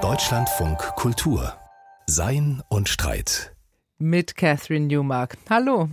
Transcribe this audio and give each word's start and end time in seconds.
Deutschlandfunk 0.00 0.78
Kultur 0.96 1.52
Sein 2.06 2.62
und 2.70 2.88
Streit 2.88 3.54
mit 3.98 4.34
Catherine 4.34 4.86
Newmark. 4.86 5.36
Hallo. 5.50 5.90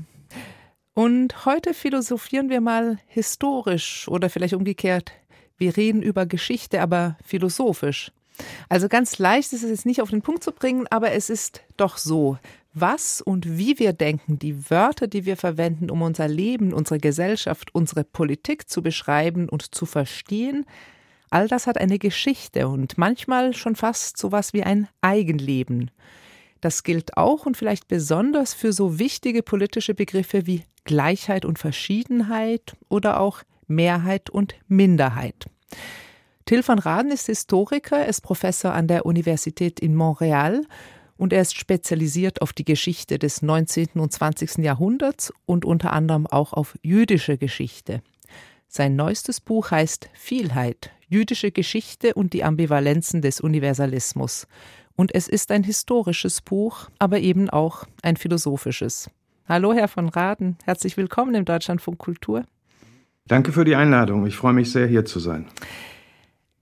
Und 0.94 1.46
heute 1.46 1.74
philosophieren 1.74 2.50
wir 2.50 2.62
mal 2.62 3.00
historisch 3.08 4.08
oder 4.08 4.30
vielleicht 4.30 4.54
umgekehrt. 4.54 5.12
Wir 5.58 5.76
reden 5.76 6.02
über 6.02 6.26
Geschichte, 6.26 6.80
aber 6.82 7.18
philosophisch. 7.22 8.14
Also 8.70 8.88
ganz 8.88 9.18
leicht 9.18 9.52
ist 9.52 9.64
es 9.64 9.70
jetzt 9.70 9.86
nicht 9.86 10.02
auf 10.02 10.12
den 10.12 10.22
Punkt 10.22 10.42
zu 10.42 10.54
bringen, 10.54 10.88
aber 10.90 11.12
es 11.12 11.30
ist 11.30 11.64
doch 11.76 11.98
so. 11.98 12.38
Was 12.74 13.20
und 13.20 13.58
wie 13.58 13.78
wir 13.78 13.92
denken, 13.92 14.40
die 14.40 14.72
Wörter, 14.72 15.08
die 15.08 15.26
wir 15.26 15.36
verwenden, 15.36 15.92
um 15.92 16.02
unser 16.02 16.30
Leben, 16.30 16.72
unsere 16.72 17.02
Gesellschaft, 17.02 17.76
unsere 17.76 18.06
Politik 18.06 18.70
zu 18.70 18.82
beschreiben 18.82 19.50
und 19.50 19.76
zu 19.76 19.86
verstehen, 19.86 20.66
all 21.30 21.48
das 21.48 21.68
hat 21.68 21.78
eine 21.78 22.00
Geschichte 22.00 22.68
und 22.68 22.98
manchmal 22.98 23.54
schon 23.54 23.76
fast 23.76 24.18
so 24.18 24.32
was 24.32 24.54
wie 24.54 24.64
ein 24.64 24.88
Eigenleben. 25.02 25.92
Das 26.62 26.84
gilt 26.84 27.18
auch 27.18 27.46
und 27.46 27.56
vielleicht 27.56 27.88
besonders 27.88 28.54
für 28.54 28.74
so 28.74 29.00
wichtige 29.00 29.44
politische 29.44 29.94
Begriffe 29.94 30.46
wie 30.46 30.64
Gleichheit 30.84 31.46
und 31.46 31.60
Verschiedenheit 31.60 32.76
oder 32.90 33.20
auch 33.20 33.44
Mehrheit 33.68 34.30
und 34.30 34.56
Minderheit. 34.68 35.46
Till 36.46 36.68
van 36.68 36.80
Raden 36.80 37.12
ist 37.12 37.28
Historiker, 37.28 38.00
er 38.00 38.08
ist 38.08 38.22
Professor 38.22 38.74
an 38.74 38.88
der 38.88 39.06
Universität 39.06 39.80
in 39.80 39.96
Montreal 39.96 40.66
und 41.16 41.32
er 41.32 41.42
ist 41.42 41.56
spezialisiert 41.56 42.42
auf 42.42 42.54
die 42.54 42.66
Geschichte 42.66 43.20
des 43.20 43.42
19. 43.42 43.90
und 43.96 44.12
20. 44.12 44.58
Jahrhunderts 44.58 45.32
und 45.46 45.64
unter 45.64 45.94
anderem 45.94 46.26
auch 46.26 46.54
auf 46.54 46.76
jüdische 46.82 47.38
Geschichte. 47.38 48.02
Sein 48.68 48.96
neuestes 48.96 49.42
Buch 49.42 49.72
heißt 49.72 50.10
Vielheit, 50.14 50.92
jüdische 51.10 51.52
Geschichte 51.52 52.14
und 52.14 52.34
die 52.34 52.44
Ambivalenzen 52.44 53.22
des 53.22 53.42
Universalismus. 53.42 54.48
Und 54.96 55.14
es 55.14 55.28
ist 55.28 55.52
ein 55.52 55.64
historisches 55.64 56.42
Buch, 56.42 56.90
aber 57.00 57.20
eben 57.20 57.50
auch 57.50 57.86
ein 58.04 58.16
philosophisches. 58.16 59.10
Hallo, 59.48 59.74
Herr 59.74 59.88
von 59.88 60.10
Raden, 60.10 60.58
herzlich 60.64 60.96
willkommen 60.98 61.34
im 61.34 61.46
Deutschlandfunk 61.46 61.98
Kultur. 61.98 62.46
Danke 63.26 63.52
für 63.52 63.66
die 63.66 63.76
Einladung. 63.76 64.26
Ich 64.28 64.36
freue 64.36 64.54
mich 64.54 64.72
sehr, 64.72 64.88
hier 64.88 65.06
zu 65.06 65.20
sein. 65.20 65.48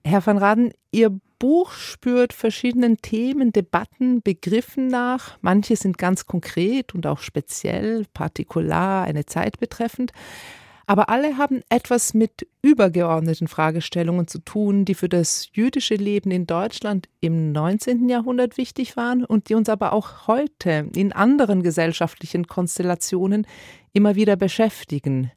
Herr 0.06 0.26
van 0.26 0.38
Raden, 0.38 0.72
Ihr 0.92 1.12
Buch 1.40 1.72
spürt 1.72 2.34
verschiedenen 2.34 2.98
Themen, 2.98 3.52
Debatten, 3.52 4.22
Begriffen 4.22 4.88
nach. 4.88 5.38
Manche 5.42 5.76
sind 5.76 5.98
ganz 5.98 6.26
konkret 6.26 6.96
und 6.96 7.06
auch 7.06 7.20
speziell, 7.20 8.06
partikular, 8.14 9.04
eine 9.04 9.26
Zeit 9.26 9.60
betreffend. 9.60 10.14
Aber 10.90 11.10
alle 11.10 11.38
haben 11.38 11.62
etwas 11.68 12.14
mit 12.14 12.48
übergeordneten 12.62 13.50
Fragestellungen 13.50 14.28
zu 14.28 14.40
tun, 14.40 14.86
die 14.86 14.96
für 14.96 15.10
das 15.10 15.50
jüdische 15.52 15.96
Leben 15.96 16.32
in 16.32 16.48
Deutschland 16.48 17.10
im 17.20 17.52
19. 17.52 18.08
Jahrhundert 18.08 18.58
wichtig 18.58 18.96
waren 18.96 19.26
und 19.26 19.50
die 19.50 19.56
uns 19.56 19.68
aber 19.68 19.92
auch 19.92 20.28
heute 20.28 20.90
in 20.96 21.12
anderen 21.12 21.62
gesellschaftlichen 21.62 22.48
Konstellationen 22.48 23.46
immer 23.92 24.16
wieder 24.16 24.38
beschäftigen. 24.38 25.30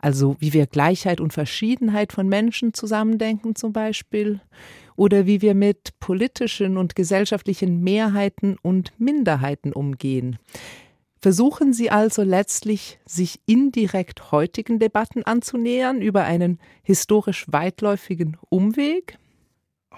Also 0.00 0.36
wie 0.38 0.54
wir 0.54 0.66
Gleichheit 0.66 1.20
und 1.20 1.34
Verschiedenheit 1.34 2.14
von 2.14 2.26
Menschen 2.26 2.72
zusammendenken 2.72 3.54
zum 3.54 3.74
Beispiel 3.74 4.40
oder 4.96 5.26
wie 5.26 5.42
wir 5.42 5.54
mit 5.54 5.98
politischen 6.00 6.78
und 6.78 6.96
gesellschaftlichen 6.96 7.82
Mehrheiten 7.82 8.56
und 8.62 8.98
Minderheiten 8.98 9.74
umgehen. 9.74 10.38
Versuchen 11.26 11.72
Sie 11.72 11.90
also 11.90 12.22
letztlich, 12.22 13.00
sich 13.04 13.40
indirekt 13.46 14.30
heutigen 14.30 14.78
Debatten 14.78 15.24
anzunähern 15.24 16.00
über 16.00 16.22
einen 16.22 16.60
historisch 16.84 17.46
weitläufigen 17.48 18.36
Umweg? 18.48 19.18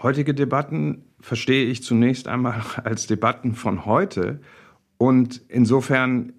Heutige 0.02 0.32
Debatten 0.32 1.04
verstehe 1.20 1.66
ich 1.66 1.82
zunächst 1.82 2.28
einmal 2.28 2.62
als 2.82 3.08
Debatten 3.08 3.52
von 3.54 3.84
heute 3.84 4.40
und 4.96 5.42
insofern 5.48 6.32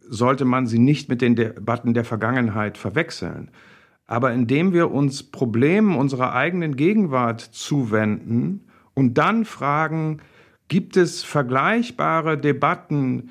sollte 0.00 0.44
man 0.44 0.66
sie 0.66 0.80
nicht 0.80 1.08
mit 1.08 1.22
den 1.22 1.36
Debatten 1.36 1.94
der 1.94 2.04
Vergangenheit 2.04 2.76
verwechseln. 2.76 3.52
Aber 4.04 4.32
indem 4.32 4.72
wir 4.72 4.90
uns 4.90 5.22
Problemen 5.22 5.94
unserer 5.94 6.34
eigenen 6.34 6.74
Gegenwart 6.74 7.40
zuwenden 7.40 8.66
und 8.94 9.14
dann 9.14 9.44
fragen, 9.44 10.22
gibt 10.66 10.96
es 10.96 11.22
vergleichbare 11.22 12.36
Debatten 12.36 13.30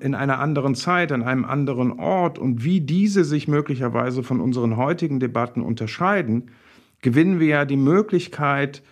in 0.00 0.14
einer 0.14 0.38
anderen 0.38 0.74
Zeit, 0.74 1.12
an 1.12 1.22
einem 1.22 1.44
anderen 1.44 1.92
Ort 1.98 2.38
und 2.38 2.64
wie 2.64 2.80
diese 2.80 3.24
sich 3.24 3.48
möglicherweise 3.48 4.22
von 4.22 4.40
unseren 4.40 4.76
heutigen 4.76 5.20
Debatten 5.20 5.62
unterscheiden, 5.62 6.50
gewinnen 7.02 7.40
wir 7.40 7.46
ja 7.46 7.64
die 7.64 7.76
Möglichkeit, 7.76 8.82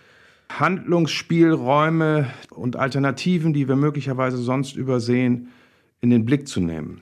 Handlungsspielräume 0.49 2.31
und 2.51 2.75
Alternativen, 2.75 3.53
die 3.53 3.67
wir 3.67 3.75
möglicherweise 3.75 4.37
sonst 4.37 4.75
übersehen, 4.75 5.49
in 6.01 6.09
den 6.09 6.25
Blick 6.25 6.47
zu 6.47 6.59
nehmen. 6.59 7.01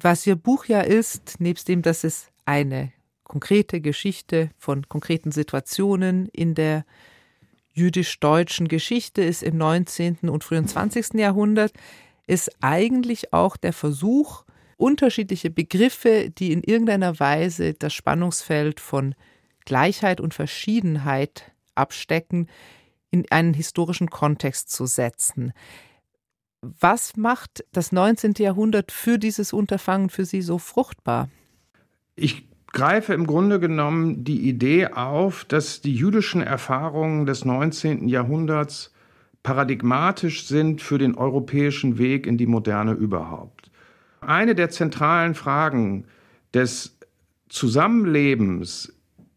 Was 0.00 0.26
Ihr 0.26 0.36
Buch 0.36 0.66
ja 0.66 0.80
ist, 0.80 1.40
nebst 1.40 1.68
dem, 1.68 1.82
dass 1.82 2.04
es 2.04 2.28
eine 2.44 2.92
konkrete 3.24 3.80
Geschichte 3.80 4.50
von 4.56 4.88
konkreten 4.88 5.32
Situationen 5.32 6.28
in 6.32 6.54
der 6.54 6.84
jüdisch-deutschen 7.74 8.68
Geschichte 8.68 9.22
ist 9.22 9.42
im 9.42 9.56
19. 9.56 10.18
und 10.28 10.44
frühen 10.44 10.66
20. 10.66 11.14
Jahrhundert, 11.14 11.72
ist 12.28 12.50
eigentlich 12.60 13.32
auch 13.32 13.56
der 13.56 13.72
Versuch, 13.72 14.44
unterschiedliche 14.76 15.50
Begriffe, 15.50 16.30
die 16.30 16.52
in 16.52 16.62
irgendeiner 16.62 17.18
Weise 17.18 17.74
das 17.74 17.92
Spannungsfeld 17.92 18.78
von 18.78 19.14
Gleichheit 19.64 20.20
und 20.20 20.34
Verschiedenheit 20.34 21.50
abstecken, 21.74 22.48
in 23.10 23.26
einen 23.30 23.54
historischen 23.54 24.10
Kontext 24.10 24.70
zu 24.70 24.86
setzen. 24.86 25.52
Was 26.60 27.16
macht 27.16 27.64
das 27.72 27.92
19. 27.92 28.34
Jahrhundert 28.38 28.92
für 28.92 29.18
dieses 29.18 29.52
Unterfangen 29.52 30.10
für 30.10 30.24
Sie 30.24 30.42
so 30.42 30.58
fruchtbar? 30.58 31.28
Ich 32.14 32.46
greife 32.72 33.14
im 33.14 33.26
Grunde 33.26 33.60
genommen 33.60 34.24
die 34.24 34.48
Idee 34.48 34.88
auf, 34.88 35.44
dass 35.44 35.80
die 35.80 35.94
jüdischen 35.94 36.42
Erfahrungen 36.42 37.26
des 37.26 37.44
19. 37.44 38.08
Jahrhunderts 38.08 38.92
paradigmatisch 39.42 40.46
sind 40.46 40.82
für 40.82 40.98
den 40.98 41.14
europäischen 41.14 41.98
Weg 41.98 42.26
in 42.26 42.36
die 42.36 42.46
Moderne 42.46 42.92
überhaupt. 42.92 43.70
Eine 44.20 44.54
der 44.54 44.70
zentralen 44.70 45.34
Fragen 45.34 46.04
des 46.52 46.98
Zusammenlebens 47.48 48.92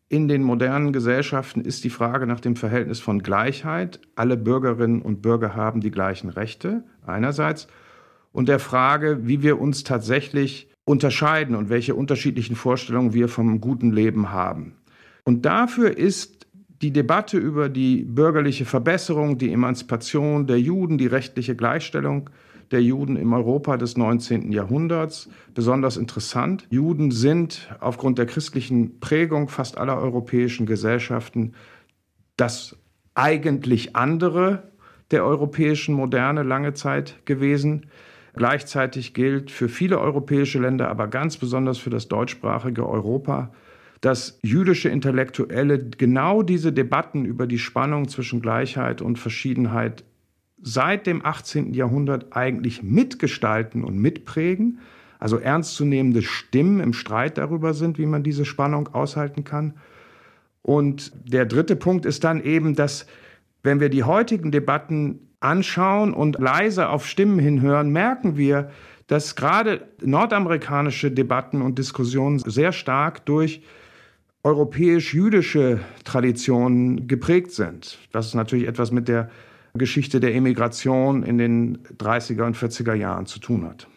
in 0.10 0.28
den 0.28 0.44
modernen 0.44 0.92
Gesellschaften 0.92 1.62
ist 1.62 1.86
die 1.86 1.90
Frage 1.90 2.28
nach 2.28 2.42
dem 2.42 2.58
Verhältnis 2.58 3.00
von 3.00 3.24
Gleichheit. 3.24 4.02
Alle 4.16 4.36
Bürgerinnen 4.36 5.02
und 5.02 5.22
Bürger 5.22 5.56
haben 5.56 5.80
die 5.80 5.92
gleichen 5.92 6.30
Rechte 6.30 6.84
einerseits 7.06 7.68
und 8.34 8.50
der 8.50 8.60
Frage, 8.60 9.20
wie 9.28 9.42
wir 9.42 9.62
uns 9.62 9.84
tatsächlich 9.84 10.68
unterscheiden 10.84 11.56
und 11.56 11.70
welche 11.70 11.96
unterschiedlichen 11.96 12.56
Vorstellungen 12.56 13.14
wir 13.14 13.30
vom 13.30 13.62
guten 13.62 13.92
Leben 13.92 14.32
haben. 14.32 14.76
Und 15.24 15.46
dafür 15.46 15.98
ist 15.98 16.41
die 16.82 16.92
Debatte 16.92 17.38
über 17.38 17.70
die 17.70 18.04
bürgerliche 18.04 18.66
Verbesserung, 18.66 19.38
die 19.38 19.52
Emanzipation 19.52 20.48
der 20.48 20.60
Juden, 20.60 20.98
die 20.98 21.08
rechtliche 21.08 21.56
Gleichstellung 21.56 22.30
der 22.72 22.82
Juden 22.82 23.18
im 23.18 23.34
Europa 23.34 23.78
des 23.78 23.98
19. 23.98 24.52
Jahrhunderts 24.52 25.30
besonders 25.54 25.98
interessant. 25.98 26.68
Juden 26.70 27.12
sind 27.12 27.70
aufgrund 27.82 28.18
der 28.18 28.26
christlichen 28.26 29.00
Prägung 29.00 29.50
fast 29.50 29.78
aller 29.78 29.98
europäischen 29.98 30.66
Gesellschaften 30.66 31.54
das 32.38 32.78
eigentlich 33.14 33.96
andere 33.96 34.72
der 35.12 35.26
europäischen 35.26 35.94
Moderne 35.94 36.44
lange 36.44 36.74
Zeit 36.74 37.26
gewesen. 37.26 37.88
Gleichzeitig 38.34 39.14
gilt 39.14 39.52
für 39.52 39.68
viele 39.68 40.00
europäische 40.00 40.60
Länder, 40.60 40.88
aber 40.88 41.08
ganz 41.08 41.36
besonders 41.36 41.78
für 41.78 41.90
das 41.90 42.08
deutschsprachige 42.08 42.88
Europa, 42.88 43.52
dass 44.02 44.40
jüdische 44.42 44.90
Intellektuelle 44.90 45.78
genau 45.78 46.42
diese 46.42 46.74
Debatten 46.74 47.24
über 47.24 47.46
die 47.46 47.60
Spannung 47.60 48.08
zwischen 48.08 48.42
Gleichheit 48.42 49.02
und 49.02 49.20
Verschiedenheit 49.20 50.04
seit 50.62 51.08
dem 51.08 51.24
18. 51.24 51.74
Jahrhundert 51.74 52.36
eigentlich 52.36 52.84
mitgestalten 52.84 53.84
und 53.84 53.98
mitprägen, 53.98 54.80
also 55.20 55.38
ernstzunehmende 55.38 56.24
Stimmen 56.24 56.80
im 56.80 56.94
Streit 56.94 57.38
darüber 57.38 57.76
sind, 57.76 58.00
wie 58.00 58.08
man 58.08 58.24
diese 58.24 58.46
Spannung 58.46 58.88
aushalten 58.90 59.44
kann. 59.44 59.76
Und 60.64 61.12
der 61.32 61.46
dritte 61.46 61.76
Punkt 61.76 62.06
ist 62.06 62.24
dann 62.24 62.44
eben, 62.44 62.76
dass 62.76 63.06
wenn 63.64 63.80
wir 63.80 63.90
die 63.90 64.04
heutigen 64.04 64.52
Debatten 64.52 65.30
anschauen 65.40 66.14
und 66.14 66.40
leise 66.40 66.90
auf 66.90 67.08
Stimmen 67.08 67.40
hinhören, 67.40 67.92
merken 67.92 68.38
wir, 68.38 68.72
dass 69.08 69.36
gerade 69.36 69.88
nordamerikanische 70.02 71.12
Debatten 71.12 71.62
und 71.62 71.78
Diskussionen 71.78 72.40
sehr 72.40 72.72
stark 72.72 73.26
durch 73.26 73.62
europäisch-jüdische 74.44 75.80
Traditionen 76.04 77.08
geprägt 77.08 77.52
sind. 77.52 78.00
Das 78.12 78.28
ist 78.28 78.34
natürlich 78.34 78.68
etwas 78.68 78.92
mit 78.92 79.08
der 79.08 79.30
Geschichte 79.74 80.20
der 80.20 80.36
Emigration 80.36 81.24
in 81.24 81.38
den 81.38 81.78
30er 81.98 82.44
und 82.46 82.58
40er 82.58 82.94
Jahren 82.94 83.26
zu 83.26 83.40
tun 83.40 83.66
hat. 83.66 83.88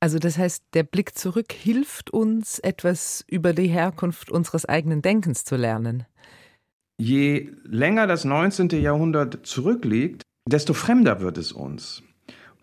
Also 0.00 0.18
das 0.18 0.38
heißt, 0.38 0.64
der 0.74 0.82
Blick 0.82 1.16
zurück 1.18 1.52
hilft 1.52 2.10
uns, 2.10 2.58
etwas 2.58 3.24
über 3.28 3.52
die 3.52 3.68
Herkunft 3.68 4.30
unseres 4.30 4.64
eigenen 4.64 5.02
Denkens 5.02 5.44
zu 5.44 5.56
lernen. 5.56 6.06
je 6.98 7.48
länger 7.64 8.06
das 8.06 8.24
19. 8.24 8.68
Jahrhundert 8.80 9.46
zurückliegt, 9.46 10.22
desto 10.46 10.74
fremder 10.74 11.20
wird 11.20 11.38
es 11.38 11.52
uns. 11.52 12.02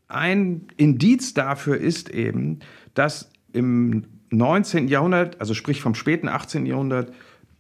Ein 0.07 0.68
Indiz 0.77 1.33
dafür 1.33 1.77
ist 1.77 2.09
eben, 2.09 2.59
dass 2.94 3.31
im 3.51 4.06
19. 4.29 4.88
Jahrhundert, 4.88 5.39
also 5.39 5.53
sprich 5.53 5.81
vom 5.81 5.95
späten 5.95 6.27
18. 6.27 6.65
Jahrhundert 6.65 7.13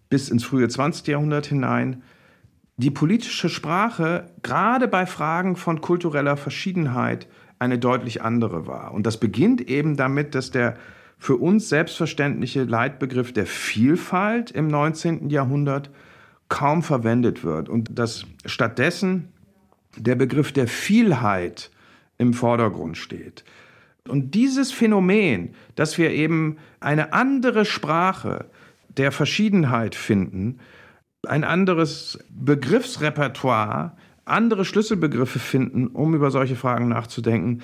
bis 0.09 0.29
ins 0.29 0.43
frühe 0.43 0.67
20. 0.67 1.07
Jahrhundert 1.07 1.47
hinein, 1.47 2.03
die 2.77 2.91
politische 2.91 3.49
Sprache 3.49 4.25
gerade 4.43 4.87
bei 4.87 5.05
Fragen 5.05 5.55
von 5.55 5.81
kultureller 5.81 6.37
Verschiedenheit 6.37 7.27
eine 7.59 7.79
deutlich 7.79 8.21
andere 8.21 8.67
war. 8.67 8.93
Und 8.93 9.07
das 9.07 9.19
beginnt 9.19 9.61
eben 9.67 9.97
damit, 9.97 10.35
dass 10.35 10.51
der 10.51 10.75
für 11.17 11.35
uns 11.37 11.69
selbstverständliche 11.69 12.63
Leitbegriff 12.63 13.33
der 13.33 13.47
Vielfalt 13.47 14.51
im 14.51 14.67
19. 14.67 15.29
Jahrhundert 15.29 15.89
kaum 16.49 16.83
verwendet 16.83 17.43
wird 17.43 17.67
und 17.67 17.97
dass 17.97 18.25
stattdessen 18.45 19.29
der 19.97 20.15
Begriff 20.15 20.51
der 20.51 20.67
Vielheit 20.67 21.71
im 22.19 22.33
Vordergrund 22.33 22.97
steht. 22.97 23.43
Und 24.07 24.35
dieses 24.35 24.71
Phänomen, 24.71 25.53
dass 25.75 25.97
wir 25.97 26.11
eben 26.11 26.57
eine 26.79 27.13
andere 27.13 27.65
Sprache 27.65 28.45
der 28.89 29.11
Verschiedenheit 29.11 29.95
finden, 29.95 30.59
ein 31.27 31.43
anderes 31.43 32.19
Begriffsrepertoire, 32.29 33.95
andere 34.25 34.65
Schlüsselbegriffe 34.65 35.39
finden, 35.39 35.87
um 35.87 36.13
über 36.13 36.31
solche 36.31 36.55
Fragen 36.55 36.87
nachzudenken, 36.89 37.61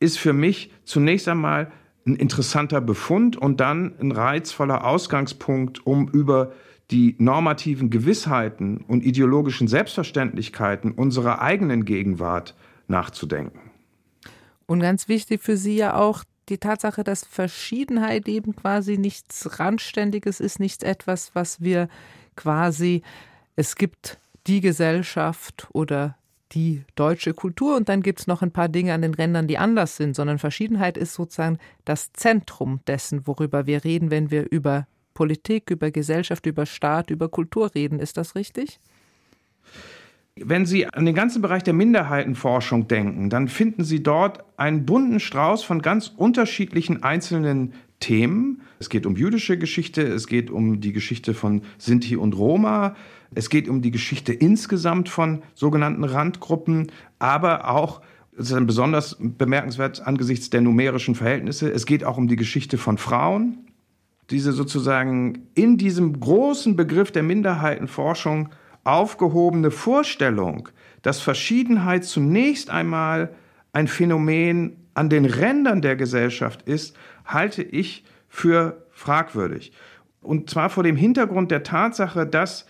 ist 0.00 0.18
für 0.18 0.32
mich 0.32 0.72
zunächst 0.84 1.28
einmal 1.28 1.70
ein 2.06 2.16
interessanter 2.16 2.80
Befund 2.80 3.36
und 3.36 3.60
dann 3.60 3.92
ein 4.00 4.12
reizvoller 4.12 4.84
Ausgangspunkt, 4.84 5.86
um 5.86 6.08
über 6.08 6.52
die 6.90 7.14
normativen 7.18 7.90
Gewissheiten 7.90 8.78
und 8.78 9.04
ideologischen 9.04 9.68
Selbstverständlichkeiten 9.68 10.92
unserer 10.92 11.40
eigenen 11.40 11.84
Gegenwart 11.84 12.56
nachzudenken. 12.88 13.69
Und 14.70 14.78
ganz 14.78 15.08
wichtig 15.08 15.42
für 15.42 15.56
Sie 15.56 15.74
ja 15.74 15.96
auch 15.96 16.22
die 16.48 16.58
Tatsache, 16.58 17.02
dass 17.02 17.24
Verschiedenheit 17.24 18.28
eben 18.28 18.54
quasi 18.54 18.98
nichts 18.98 19.58
Randständiges 19.58 20.38
ist, 20.38 20.60
nichts 20.60 20.84
etwas, 20.84 21.34
was 21.34 21.60
wir 21.60 21.88
quasi, 22.36 23.02
es 23.56 23.74
gibt 23.74 24.18
die 24.46 24.60
Gesellschaft 24.60 25.66
oder 25.72 26.16
die 26.52 26.84
deutsche 26.94 27.34
Kultur 27.34 27.76
und 27.76 27.88
dann 27.88 28.00
gibt 28.00 28.20
es 28.20 28.26
noch 28.28 28.42
ein 28.42 28.52
paar 28.52 28.68
Dinge 28.68 28.94
an 28.94 29.02
den 29.02 29.14
Rändern, 29.14 29.48
die 29.48 29.58
anders 29.58 29.96
sind, 29.96 30.14
sondern 30.14 30.38
Verschiedenheit 30.38 30.96
ist 30.96 31.14
sozusagen 31.14 31.58
das 31.84 32.12
Zentrum 32.12 32.78
dessen, 32.86 33.26
worüber 33.26 33.66
wir 33.66 33.82
reden, 33.82 34.12
wenn 34.12 34.30
wir 34.30 34.52
über 34.52 34.86
Politik, 35.14 35.72
über 35.72 35.90
Gesellschaft, 35.90 36.46
über 36.46 36.64
Staat, 36.64 37.10
über 37.10 37.28
Kultur 37.28 37.74
reden. 37.74 37.98
Ist 37.98 38.18
das 38.18 38.36
richtig? 38.36 38.78
Wenn 40.42 40.64
Sie 40.64 40.86
an 40.86 41.04
den 41.04 41.14
ganzen 41.14 41.42
Bereich 41.42 41.62
der 41.64 41.74
Minderheitenforschung 41.74 42.88
denken, 42.88 43.28
dann 43.28 43.48
finden 43.48 43.84
Sie 43.84 44.02
dort 44.02 44.42
einen 44.56 44.86
bunten 44.86 45.20
Strauß 45.20 45.62
von 45.62 45.82
ganz 45.82 46.12
unterschiedlichen 46.16 47.02
einzelnen 47.02 47.74
Themen. 48.00 48.62
Es 48.78 48.88
geht 48.88 49.04
um 49.04 49.16
jüdische 49.16 49.58
Geschichte, 49.58 50.02
es 50.02 50.26
geht 50.26 50.50
um 50.50 50.80
die 50.80 50.94
Geschichte 50.94 51.34
von 51.34 51.62
Sinti 51.76 52.16
und 52.16 52.36
Roma, 52.36 52.96
es 53.34 53.50
geht 53.50 53.68
um 53.68 53.82
die 53.82 53.90
Geschichte 53.90 54.32
insgesamt 54.32 55.10
von 55.10 55.42
sogenannten 55.54 56.04
Randgruppen, 56.04 56.90
aber 57.18 57.68
auch, 57.70 58.00
das 58.36 58.50
ist 58.50 58.66
besonders 58.66 59.18
bemerkenswert 59.20 60.06
angesichts 60.06 60.48
der 60.48 60.62
numerischen 60.62 61.14
Verhältnisse, 61.14 61.70
es 61.70 61.84
geht 61.84 62.02
auch 62.02 62.16
um 62.16 62.28
die 62.28 62.36
Geschichte 62.36 62.78
von 62.78 62.96
Frauen. 62.96 63.58
Diese 64.30 64.52
sozusagen 64.52 65.48
in 65.54 65.76
diesem 65.76 66.18
großen 66.18 66.76
Begriff 66.76 67.10
der 67.10 67.24
Minderheitenforschung 67.24 68.48
aufgehobene 68.84 69.70
Vorstellung, 69.70 70.68
dass 71.02 71.20
Verschiedenheit 71.20 72.04
zunächst 72.04 72.70
einmal 72.70 73.34
ein 73.72 73.88
Phänomen 73.88 74.76
an 74.94 75.08
den 75.08 75.24
Rändern 75.24 75.80
der 75.82 75.96
Gesellschaft 75.96 76.62
ist, 76.62 76.96
halte 77.24 77.62
ich 77.62 78.04
für 78.28 78.86
fragwürdig. 78.90 79.72
Und 80.20 80.50
zwar 80.50 80.70
vor 80.70 80.82
dem 80.82 80.96
Hintergrund 80.96 81.50
der 81.50 81.62
Tatsache, 81.62 82.26
dass 82.26 82.66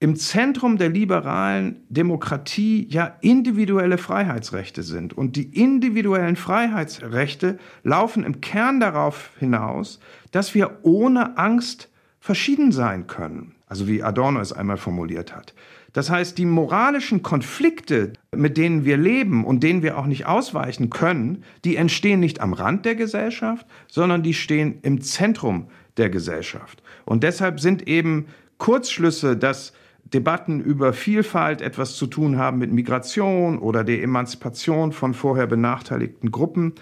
im 0.00 0.14
Zentrum 0.14 0.78
der 0.78 0.90
liberalen 0.90 1.84
Demokratie 1.88 2.86
ja 2.88 3.16
individuelle 3.20 3.98
Freiheitsrechte 3.98 4.84
sind. 4.84 5.12
Und 5.12 5.34
die 5.34 5.60
individuellen 5.60 6.36
Freiheitsrechte 6.36 7.58
laufen 7.82 8.22
im 8.22 8.40
Kern 8.40 8.78
darauf 8.78 9.32
hinaus, 9.40 9.98
dass 10.30 10.54
wir 10.54 10.78
ohne 10.82 11.36
Angst 11.36 11.90
verschieden 12.20 12.70
sein 12.70 13.08
können. 13.08 13.56
Also 13.68 13.86
wie 13.86 14.02
Adorno 14.02 14.40
es 14.40 14.52
einmal 14.52 14.76
formuliert 14.76 15.34
hat. 15.34 15.54
Das 15.92 16.10
heißt, 16.10 16.36
die 16.38 16.46
moralischen 16.46 17.22
Konflikte, 17.22 18.12
mit 18.34 18.56
denen 18.56 18.84
wir 18.84 18.96
leben 18.96 19.44
und 19.44 19.62
denen 19.62 19.82
wir 19.82 19.98
auch 19.98 20.06
nicht 20.06 20.26
ausweichen 20.26 20.90
können, 20.90 21.44
die 21.64 21.76
entstehen 21.76 22.20
nicht 22.20 22.40
am 22.40 22.52
Rand 22.52 22.84
der 22.84 22.94
Gesellschaft, 22.94 23.66
sondern 23.88 24.22
die 24.22 24.34
stehen 24.34 24.78
im 24.82 25.00
Zentrum 25.00 25.68
der 25.96 26.10
Gesellschaft. 26.10 26.82
Und 27.04 27.24
deshalb 27.24 27.60
sind 27.60 27.88
eben 27.88 28.26
Kurzschlüsse, 28.58 29.36
dass 29.36 29.72
Debatten 30.04 30.60
über 30.60 30.92
Vielfalt 30.92 31.60
etwas 31.60 31.96
zu 31.96 32.06
tun 32.06 32.38
haben 32.38 32.58
mit 32.58 32.72
Migration 32.72 33.58
oder 33.58 33.84
der 33.84 34.02
Emanzipation 34.02 34.92
von 34.92 35.14
vorher 35.14 35.46
benachteiligten 35.46 36.30
Gruppen. 36.30 36.74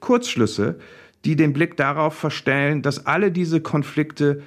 Kurzschlüsse, 0.00 0.78
die 1.24 1.36
den 1.36 1.52
Blick 1.52 1.76
darauf 1.76 2.14
verstellen, 2.14 2.80
dass 2.82 3.06
alle 3.06 3.30
diese 3.30 3.60
Konflikte 3.60 4.42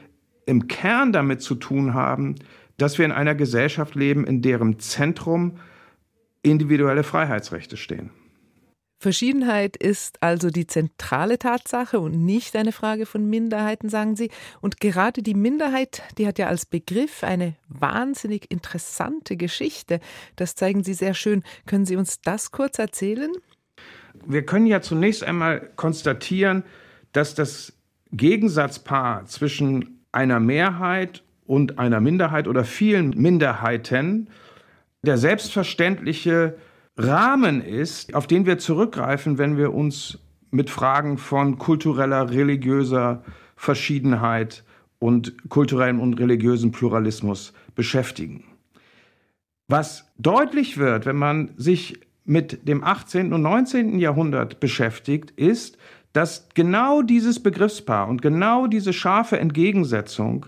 im 0.46 0.68
Kern 0.68 1.14
damit 1.14 1.42
zu 1.42 1.56
tun 1.56 1.94
haben, 1.94 2.36
dass 2.78 2.98
wir 2.98 3.06
in 3.06 3.12
einer 3.12 3.36
Gesellschaft 3.36 3.96
leben, 3.96 4.26
in 4.26 4.42
deren 4.42 4.80
Zentrum 4.80 5.60
individuelle 6.42 7.04
Freiheitsrechte 7.04 7.78
stehen. 7.78 8.12
Verschiedenheit 9.04 9.76
ist 9.76 10.24
also 10.24 10.50
die 10.50 10.66
zentrale 10.66 11.38
Tatsache 11.38 12.00
und 12.00 12.24
nicht 12.24 12.56
eine 12.56 12.72
Frage 12.72 13.06
von 13.06 13.30
Minderheiten, 13.30 13.90
sagen 13.90 14.16
Sie. 14.16 14.32
Und 14.62 14.80
gerade 14.80 15.22
die 15.22 15.34
Minderheit, 15.34 16.04
die 16.18 16.26
hat 16.26 16.40
ja 16.40 16.48
als 16.48 16.66
Begriff 16.66 17.22
eine 17.22 17.56
wahnsinnig 17.68 18.50
interessante 18.50 19.36
Geschichte. 19.36 20.00
Das 20.38 20.56
zeigen 20.56 20.86
Sie 20.86 20.94
sehr 20.94 21.14
schön. 21.16 21.44
Können 21.66 21.86
Sie 21.86 21.98
uns 21.98 22.22
das 22.22 22.52
kurz 22.52 22.80
erzählen? 22.80 23.32
Wir 24.26 24.46
können 24.46 24.68
ja 24.68 24.82
zunächst 24.82 25.24
einmal 25.24 25.72
konstatieren, 25.76 26.64
dass 27.12 27.36
das 27.36 27.74
Gegensatzpaar 28.14 29.26
zwischen 29.26 30.03
einer 30.14 30.40
Mehrheit 30.40 31.24
und 31.46 31.80
einer 31.80 32.00
Minderheit 32.00 32.48
oder 32.48 32.64
vielen 32.64 33.10
Minderheiten 33.10 34.30
der 35.04 35.18
selbstverständliche 35.18 36.56
Rahmen 36.98 37.62
ist, 37.62 38.16
auf 38.16 38.28
den 38.28 38.46
wir 38.46 38.58
zurückgreifen, 38.58 39.38
wenn 39.38 39.58
wir 39.58 39.74
uns 39.74 40.20
mit 40.52 40.70
Fragen 40.70 41.18
von 41.18 41.58
kultureller, 41.58 42.30
religiöser 42.30 43.24
Verschiedenheit 43.56 44.64
und 45.00 45.50
kulturellem 45.50 46.00
und 46.00 46.20
religiösem 46.20 46.72
Pluralismus 46.72 47.54
beschäftigen. 47.76 48.46
Was 49.68 50.12
deutlich 50.18 50.78
wird, 50.78 51.06
wenn 51.06 51.16
man 51.16 51.52
sich 51.58 52.00
mit 52.26 52.68
dem 52.68 52.84
18. 52.84 53.34
und 53.34 53.42
19. 53.42 54.00
Jahrhundert 54.00 54.60
beschäftigt, 54.60 55.32
ist, 55.32 55.78
dass 56.14 56.48
genau 56.54 57.02
dieses 57.02 57.42
Begriffspaar 57.42 58.08
und 58.08 58.22
genau 58.22 58.68
diese 58.68 58.94
scharfe 58.94 59.40
Entgegensetzung 59.40 60.46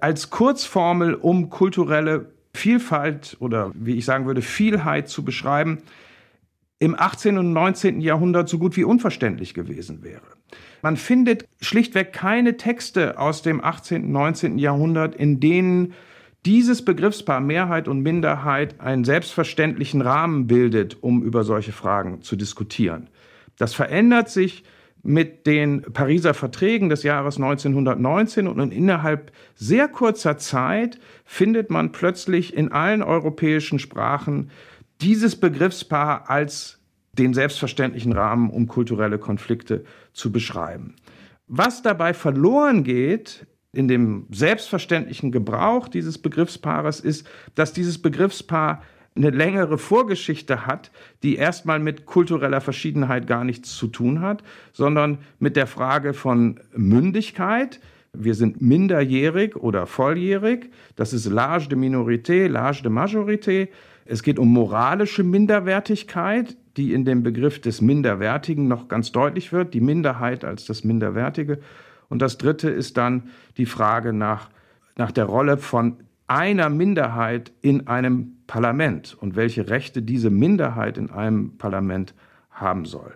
als 0.00 0.30
Kurzformel, 0.30 1.14
um 1.14 1.48
kulturelle 1.48 2.32
Vielfalt 2.52 3.36
oder 3.40 3.70
wie 3.74 3.96
ich 3.96 4.04
sagen 4.04 4.26
würde, 4.26 4.42
Vielheit 4.42 5.08
zu 5.08 5.24
beschreiben, 5.24 5.78
im 6.78 6.98
18. 6.98 7.38
und 7.38 7.52
19. 7.52 8.00
Jahrhundert 8.00 8.48
so 8.48 8.58
gut 8.58 8.76
wie 8.76 8.84
unverständlich 8.84 9.54
gewesen 9.54 10.02
wäre. 10.02 10.26
Man 10.82 10.96
findet 10.96 11.46
schlichtweg 11.60 12.12
keine 12.12 12.58
Texte 12.58 13.18
aus 13.18 13.42
dem 13.42 13.64
18. 13.64 14.04
und 14.04 14.12
19. 14.12 14.58
Jahrhundert, 14.58 15.14
in 15.14 15.40
denen 15.40 15.94
dieses 16.44 16.84
Begriffspaar 16.84 17.40
Mehrheit 17.40 17.88
und 17.88 18.02
Minderheit 18.02 18.80
einen 18.80 19.04
selbstverständlichen 19.04 20.00
Rahmen 20.00 20.46
bildet, 20.46 21.02
um 21.02 21.22
über 21.22 21.44
solche 21.44 21.72
Fragen 21.72 22.22
zu 22.22 22.36
diskutieren. 22.36 23.08
Das 23.56 23.74
verändert 23.74 24.28
sich 24.28 24.62
mit 25.06 25.46
den 25.46 25.82
Pariser 25.82 26.34
Verträgen 26.34 26.88
des 26.88 27.04
Jahres 27.04 27.36
1919 27.36 28.48
und 28.48 28.72
innerhalb 28.72 29.30
sehr 29.54 29.88
kurzer 29.88 30.36
Zeit 30.36 30.98
findet 31.24 31.70
man 31.70 31.92
plötzlich 31.92 32.54
in 32.54 32.72
allen 32.72 33.02
europäischen 33.02 33.78
Sprachen 33.78 34.50
dieses 35.00 35.36
Begriffspaar 35.36 36.28
als 36.28 36.80
den 37.12 37.34
selbstverständlichen 37.34 38.12
Rahmen, 38.12 38.50
um 38.50 38.66
kulturelle 38.66 39.18
Konflikte 39.18 39.84
zu 40.12 40.32
beschreiben. 40.32 40.96
Was 41.46 41.82
dabei 41.82 42.12
verloren 42.12 42.82
geht 42.82 43.46
in 43.72 43.88
dem 43.88 44.26
selbstverständlichen 44.30 45.30
Gebrauch 45.30 45.88
dieses 45.88 46.18
Begriffspaares 46.18 46.98
ist, 46.98 47.28
dass 47.54 47.72
dieses 47.72 48.00
Begriffspaar 48.00 48.82
eine 49.16 49.30
längere 49.30 49.78
Vorgeschichte 49.78 50.66
hat, 50.66 50.90
die 51.22 51.36
erstmal 51.36 51.78
mit 51.78 52.06
kultureller 52.06 52.60
Verschiedenheit 52.60 53.26
gar 53.26 53.44
nichts 53.44 53.74
zu 53.74 53.86
tun 53.86 54.20
hat, 54.20 54.42
sondern 54.72 55.18
mit 55.38 55.56
der 55.56 55.66
Frage 55.66 56.12
von 56.12 56.60
Mündigkeit. 56.74 57.80
wir 58.18 58.34
sind 58.34 58.62
minderjährig 58.62 59.56
oder 59.56 59.86
volljährig. 59.86 60.70
Das 60.96 61.12
ist 61.12 61.26
l'âge 61.26 61.68
de 61.68 61.76
minorité, 61.76 62.48
l'âge 62.48 62.82
de 62.82 62.88
majorité. 62.88 63.68
Es 64.04 64.22
geht 64.22 64.38
um 64.38 64.52
moralische 64.52 65.22
Minderwertigkeit, 65.22 66.56
die 66.76 66.92
in 66.92 67.04
dem 67.04 67.22
Begriff 67.22 67.60
des 67.60 67.80
Minderwertigen 67.80 68.68
noch 68.68 68.88
ganz 68.88 69.12
deutlich 69.12 69.52
wird, 69.52 69.74
die 69.74 69.80
Minderheit 69.80 70.44
als 70.44 70.64
das 70.64 70.84
Minderwertige. 70.84 71.58
Und 72.08 72.22
das 72.22 72.38
Dritte 72.38 72.70
ist 72.70 72.96
dann 72.96 73.30
die 73.56 73.66
Frage 73.66 74.12
nach, 74.12 74.48
nach 74.96 75.10
der 75.10 75.24
Rolle 75.24 75.58
von 75.58 75.96
einer 76.26 76.68
Minderheit 76.68 77.52
in 77.62 77.86
einem 77.86 78.36
Parlament 78.46 79.16
und 79.20 79.36
welche 79.36 79.68
Rechte 79.68 80.02
diese 80.02 80.30
Minderheit 80.30 80.98
in 80.98 81.10
einem 81.10 81.56
Parlament 81.58 82.14
haben 82.50 82.84
soll. 82.84 83.14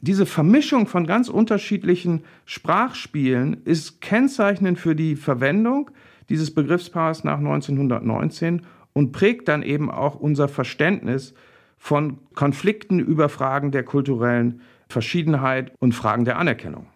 Diese 0.00 0.26
Vermischung 0.26 0.86
von 0.86 1.06
ganz 1.06 1.28
unterschiedlichen 1.28 2.22
Sprachspielen 2.44 3.62
ist 3.64 4.00
kennzeichnend 4.00 4.78
für 4.78 4.94
die 4.94 5.16
Verwendung 5.16 5.90
dieses 6.28 6.54
Begriffspaars 6.54 7.24
nach 7.24 7.38
1919 7.38 8.62
und 8.92 9.12
prägt 9.12 9.48
dann 9.48 9.62
eben 9.62 9.90
auch 9.90 10.14
unser 10.14 10.48
Verständnis 10.48 11.34
von 11.78 12.18
Konflikten 12.34 12.98
über 12.98 13.28
Fragen 13.28 13.70
der 13.72 13.84
kulturellen 13.84 14.60
Verschiedenheit 14.88 15.72
und 15.78 15.94
Fragen 15.94 16.24
der 16.24 16.38
Anerkennung. 16.38 16.86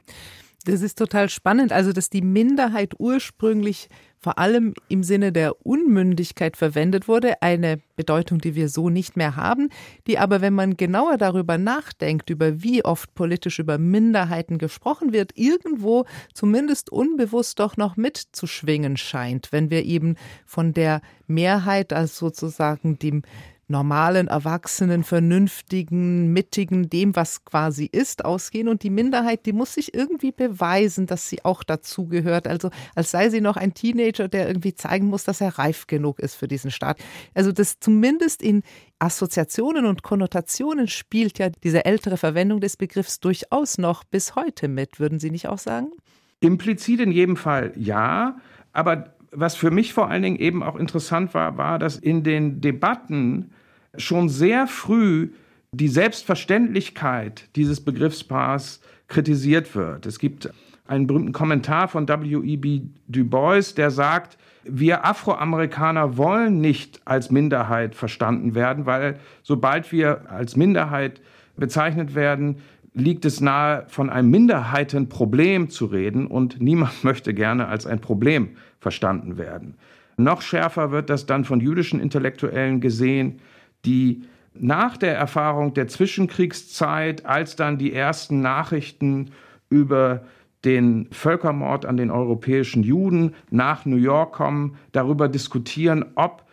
Das 0.64 0.83
ist 0.83 0.99
total 0.99 1.28
spannend. 1.28 1.73
Also, 1.73 1.92
dass 1.92 2.11
die 2.11 2.23
Minderheit 2.23 2.95
ursprünglich 2.99 3.88
vor 4.23 4.38
allem 4.38 4.75
im 4.88 5.02
Sinne 5.02 5.33
der 5.33 5.66
Unmündigkeit 5.66 6.57
verwendet 6.57 7.09
wurde, 7.09 7.42
eine 7.42 7.81
Bedeutung, 7.97 8.38
die 8.38 8.54
wir 8.54 8.69
so 8.69 8.88
nicht 8.88 9.16
mehr 9.16 9.35
haben, 9.35 9.69
die 10.07 10.16
aber, 10.16 10.40
wenn 10.40 10.54
man 10.54 10.76
genauer 10.76 11.19
darüber 11.19 11.59
nachdenkt, 11.59 12.31
über 12.31 12.62
wie 12.62 12.85
oft 12.85 13.12
politisch 13.14 13.59
über 13.59 13.78
Minderheiten 13.78 14.59
gesprochen 14.59 15.12
wird, 15.12 15.33
irgendwo 15.35 16.04
zumindest 16.35 16.92
unbewusst 16.92 17.59
doch 17.59 17.76
noch 17.76 17.97
mitzuschwingen 17.97 18.97
scheint, 18.97 19.50
wenn 19.50 19.71
wir 19.71 19.85
eben 19.85 20.14
von 20.47 20.73
der 20.73 21.00
Mehrheit 21.26 21.92
als 21.92 22.16
sozusagen 22.16 23.00
dem 23.00 23.23
normalen, 23.73 24.29
erwachsenen, 24.29 25.02
vernünftigen, 25.02 26.33
mittigen, 26.33 26.88
dem, 26.88 27.17
was 27.17 27.45
quasi 27.45 27.88
ist, 27.91 28.25
ausgehen. 28.25 28.69
Und 28.69 28.85
die 28.85 28.91
Minderheit, 28.91 29.47
die 29.47 29.52
muss 29.52 29.75
sich 29.75 29.95
irgendwie 29.95 30.31
beweisen, 30.31 31.07
dass 31.07 31.29
sie 31.29 31.45
auch 31.45 31.64
dazugehört. 31.64 32.47
Also 32.47 32.71
als 32.95 33.11
sei 33.11 33.31
sie 33.31 33.41
noch 33.41 33.57
ein 33.57 33.75
Teenager, 33.75 34.29
der 34.29 34.47
irgendwie 34.47 34.75
zeigen 34.75 35.07
muss, 35.09 35.25
dass 35.25 35.41
er 35.41 35.59
reif 35.59 35.88
genug 35.88 36.21
ist 36.21 36.37
für 36.37 36.47
diesen 36.47 36.71
Staat. 36.71 36.99
Also 37.35 37.50
das 37.50 37.81
zumindest 37.81 38.41
in 38.43 38.62
Assoziationen 39.00 39.87
und 39.87 40.05
Konnotationen 40.05 40.87
spielt 40.87 41.41
ja 41.41 41.50
diese 41.50 41.85
ältere 41.85 42.17
Verwendung 42.17 42.61
des 42.61 42.76
Begriffs 42.76 43.19
durchaus 43.19 43.79
noch 43.79 44.05
bis 44.05 44.37
heute 44.37 44.69
mit, 44.69 45.00
würden 45.00 45.19
Sie 45.19 45.33
nicht 45.33 45.49
auch 45.49 45.59
sagen? 45.59 45.88
Implizit 46.38 47.00
in 47.00 47.11
jedem 47.11 47.37
Fall 47.37 47.73
ja, 47.75 48.37
aber 48.73 49.14
was 49.33 49.57
für 49.57 49.71
mich 49.71 49.95
vor 49.95 50.11
allen 50.11 50.23
Dingen 50.23 50.37
eben 50.37 50.62
auch 50.62 50.76
interessant 50.76 51.35
war, 51.35 51.57
war, 51.57 51.79
dass 51.79 51.97
in 51.97 52.23
den 52.23 52.61
Debatten 52.61 53.50
schon 53.96 54.28
sehr 54.28 54.66
früh 54.66 55.30
die 55.72 55.88
Selbstverständlichkeit 55.88 57.49
dieses 57.56 57.82
Begriffspaars 57.82 58.80
kritisiert 59.08 59.75
wird. 59.75 60.06
Es 60.06 60.18
gibt 60.18 60.50
einen 60.87 61.06
berühmten 61.06 61.32
Kommentar 61.32 61.88
von 61.88 62.08
W.E.B. 62.08 62.82
Du 63.08 63.25
Bois, 63.25 63.75
der 63.76 63.90
sagt, 63.90 64.37
wir 64.64 65.04
Afroamerikaner 65.04 66.16
wollen 66.16 66.61
nicht 66.61 67.00
als 67.04 67.30
Minderheit 67.30 67.94
verstanden 67.94 68.54
werden, 68.54 68.87
weil 68.87 69.18
sobald 69.42 69.90
wir 69.92 70.30
als 70.30 70.56
Minderheit 70.56 71.20
bezeichnet 71.56 72.14
werden, 72.14 72.58
liegt 72.94 73.25
es 73.25 73.40
nahe, 73.40 73.87
von 73.88 74.11
einem 74.11 74.30
Minderheitenproblem 74.30 75.70
zu 75.70 75.87
reden 75.87 76.26
und 76.26 76.61
niemand 76.61 77.04
möchte 77.04 77.34
gerne 77.34 77.68
als 77.68 77.87
ein 77.87 78.00
Problem 78.00 78.50
verstanden 78.78 79.38
werden. 79.38 79.76
Noch 80.16 80.42
schärfer 80.42 80.90
wird 80.90 81.08
das 81.08 81.26
dann 81.26 81.44
von 81.44 81.61
jüdischen 81.61 82.00
Intellektuellen 82.00 82.80
gesehen, 82.80 83.40
die 83.85 84.23
nach 84.55 84.97
der 84.97 85.17
Erfahrung 85.17 85.75
der 85.75 85.89
Zwischenkriegszeit, 85.89 87.25
als 87.25 87.57
dann 87.57 87.79
die 87.79 87.93
ersten 87.93 88.41
Nachrichten 88.41 89.31
über 89.71 90.25
den 90.65 91.09
Völkermord 91.11 91.87
an 91.87 91.97
den 91.97 92.11
europäischen 92.11 92.83
Juden 92.83 93.35
nach 93.51 93.85
New 93.85 93.97
York 93.97 94.33
kommen, 94.33 94.77
darüber 94.93 95.29
diskutieren, 95.29 96.05
ob 96.15 96.45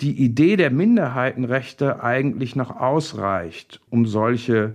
die 0.00 0.12
Idee 0.12 0.56
der 0.56 0.70
Minderheitenrechte 0.70 2.02
eigentlich 2.02 2.56
noch 2.56 2.76
ausreicht, 2.76 3.80
um 3.90 4.06
solche 4.06 4.74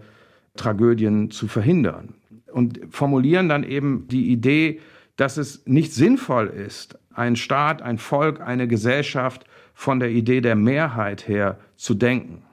Tragödien 0.56 1.30
zu 1.30 1.48
verhindern. 1.48 2.16
Und 2.52 2.80
formulieren 2.90 3.50
dann 3.50 3.64
eben 3.64 4.08
die 4.08 4.32
Idee, 4.32 4.80
dass 5.18 5.38
es 5.38 5.66
nicht 5.66 5.94
sinnvoll 5.94 6.48
ist, 6.48 6.98
ein 7.14 7.36
Staat, 7.36 7.82
ein 7.82 7.98
Volk, 7.98 8.40
eine 8.40 8.68
Gesellschaft 8.68 9.44
von 9.80 10.02
der 10.02 10.10
Idee 10.10 10.42
der 10.42 10.58
Mehrheit 10.58 11.30
her 11.30 11.58
zu 11.78 11.94
denken. 11.94 12.44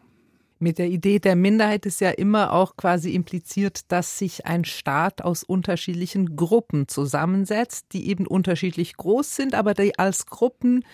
Mit 0.61 0.78
der 0.78 0.87
Idee 0.87 1.18
der 1.18 1.35
Minderheit 1.35 1.85
ist 1.85 2.00
ja 2.00 2.11
immer 2.11 2.52
auch 2.52 2.76
quasi 2.76 3.14
impliziert, 3.14 3.90
dass 3.90 4.16
sich 4.16 4.47
ein 4.47 4.64
Staat 4.64 5.23
aus 5.23 5.42
unterschiedlichen 5.42 6.37
Gruppen 6.37 6.87
zusammensetzt, 6.87 7.87
die 7.92 8.09
eben 8.09 8.28
unterschiedlich 8.28 8.97
groß 8.97 9.35
sind, 9.35 9.56
aber 9.56 9.75
die 9.75 9.99
als 9.99 10.26
Gruppen 10.26 10.85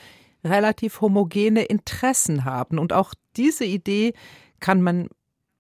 relativ 0.43 1.03
homogene 1.03 1.65
Interessen 1.65 2.47
haben. 2.47 2.79
Und 2.79 2.95
auch 2.95 3.12
diese 3.37 3.67
Idee 3.67 4.15
kann 4.59 4.81
man 4.81 5.09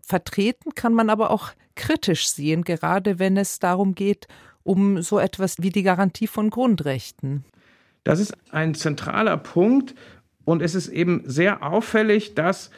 vertreten, 0.02 0.74
kann 0.74 0.94
man 0.94 1.10
aber 1.10 1.30
auch 1.32 1.50
kritisch 1.74 2.28
sehen, 2.28 2.64
gerade 2.64 3.18
wenn 3.18 3.36
es 3.36 3.58
darum 3.58 3.94
geht, 3.94 4.26
um 4.62 5.02
so 5.02 5.18
etwas 5.18 5.56
wie 5.58 5.70
die 5.70 5.82
Garantie 5.82 6.28
von 6.28 6.48
Grundrechten. 6.48 7.44
Das 8.04 8.18
ist 8.18 8.34
ein 8.50 8.74
zentraler 8.74 9.36
Punkt 9.36 9.94
und 10.44 10.62
es 10.62 10.74
ist 10.74 10.88
eben 10.88 11.22
sehr 11.24 11.62
auffällig, 11.62 12.34
dass 12.34 12.70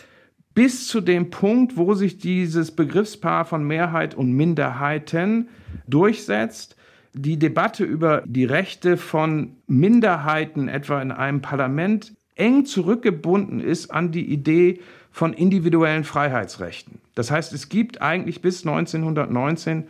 bis 0.54 0.86
zu 0.86 1.00
dem 1.00 1.30
Punkt, 1.30 1.76
wo 1.76 1.94
sich 1.94 2.18
dieses 2.18 2.70
Begriffspaar 2.70 3.44
von 3.44 3.64
Mehrheit 3.64 4.14
und 4.14 4.32
Minderheiten 4.32 5.48
durchsetzt, 5.88 6.76
die 7.12 7.38
Debatte 7.38 7.84
über 7.84 8.22
die 8.26 8.44
Rechte 8.44 8.96
von 8.96 9.56
Minderheiten 9.66 10.68
etwa 10.68 11.00
in 11.00 11.12
einem 11.12 11.42
Parlament 11.42 12.12
eng 12.34 12.66
zurückgebunden 12.66 13.60
ist 13.60 13.90
an 13.90 14.10
die 14.10 14.32
Idee 14.32 14.80
von 15.10 15.32
individuellen 15.32 16.02
Freiheitsrechten. 16.02 17.00
Das 17.14 17.30
heißt, 17.30 17.52
es 17.52 17.68
gibt 17.68 18.02
eigentlich 18.02 18.42
bis 18.42 18.66
1919 18.66 19.84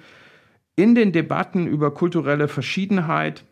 in 0.76 0.94
den 0.94 1.12
Debatten 1.12 1.66
über 1.66 1.94
kulturelle 1.94 2.48
Verschiedenheit 2.48 3.44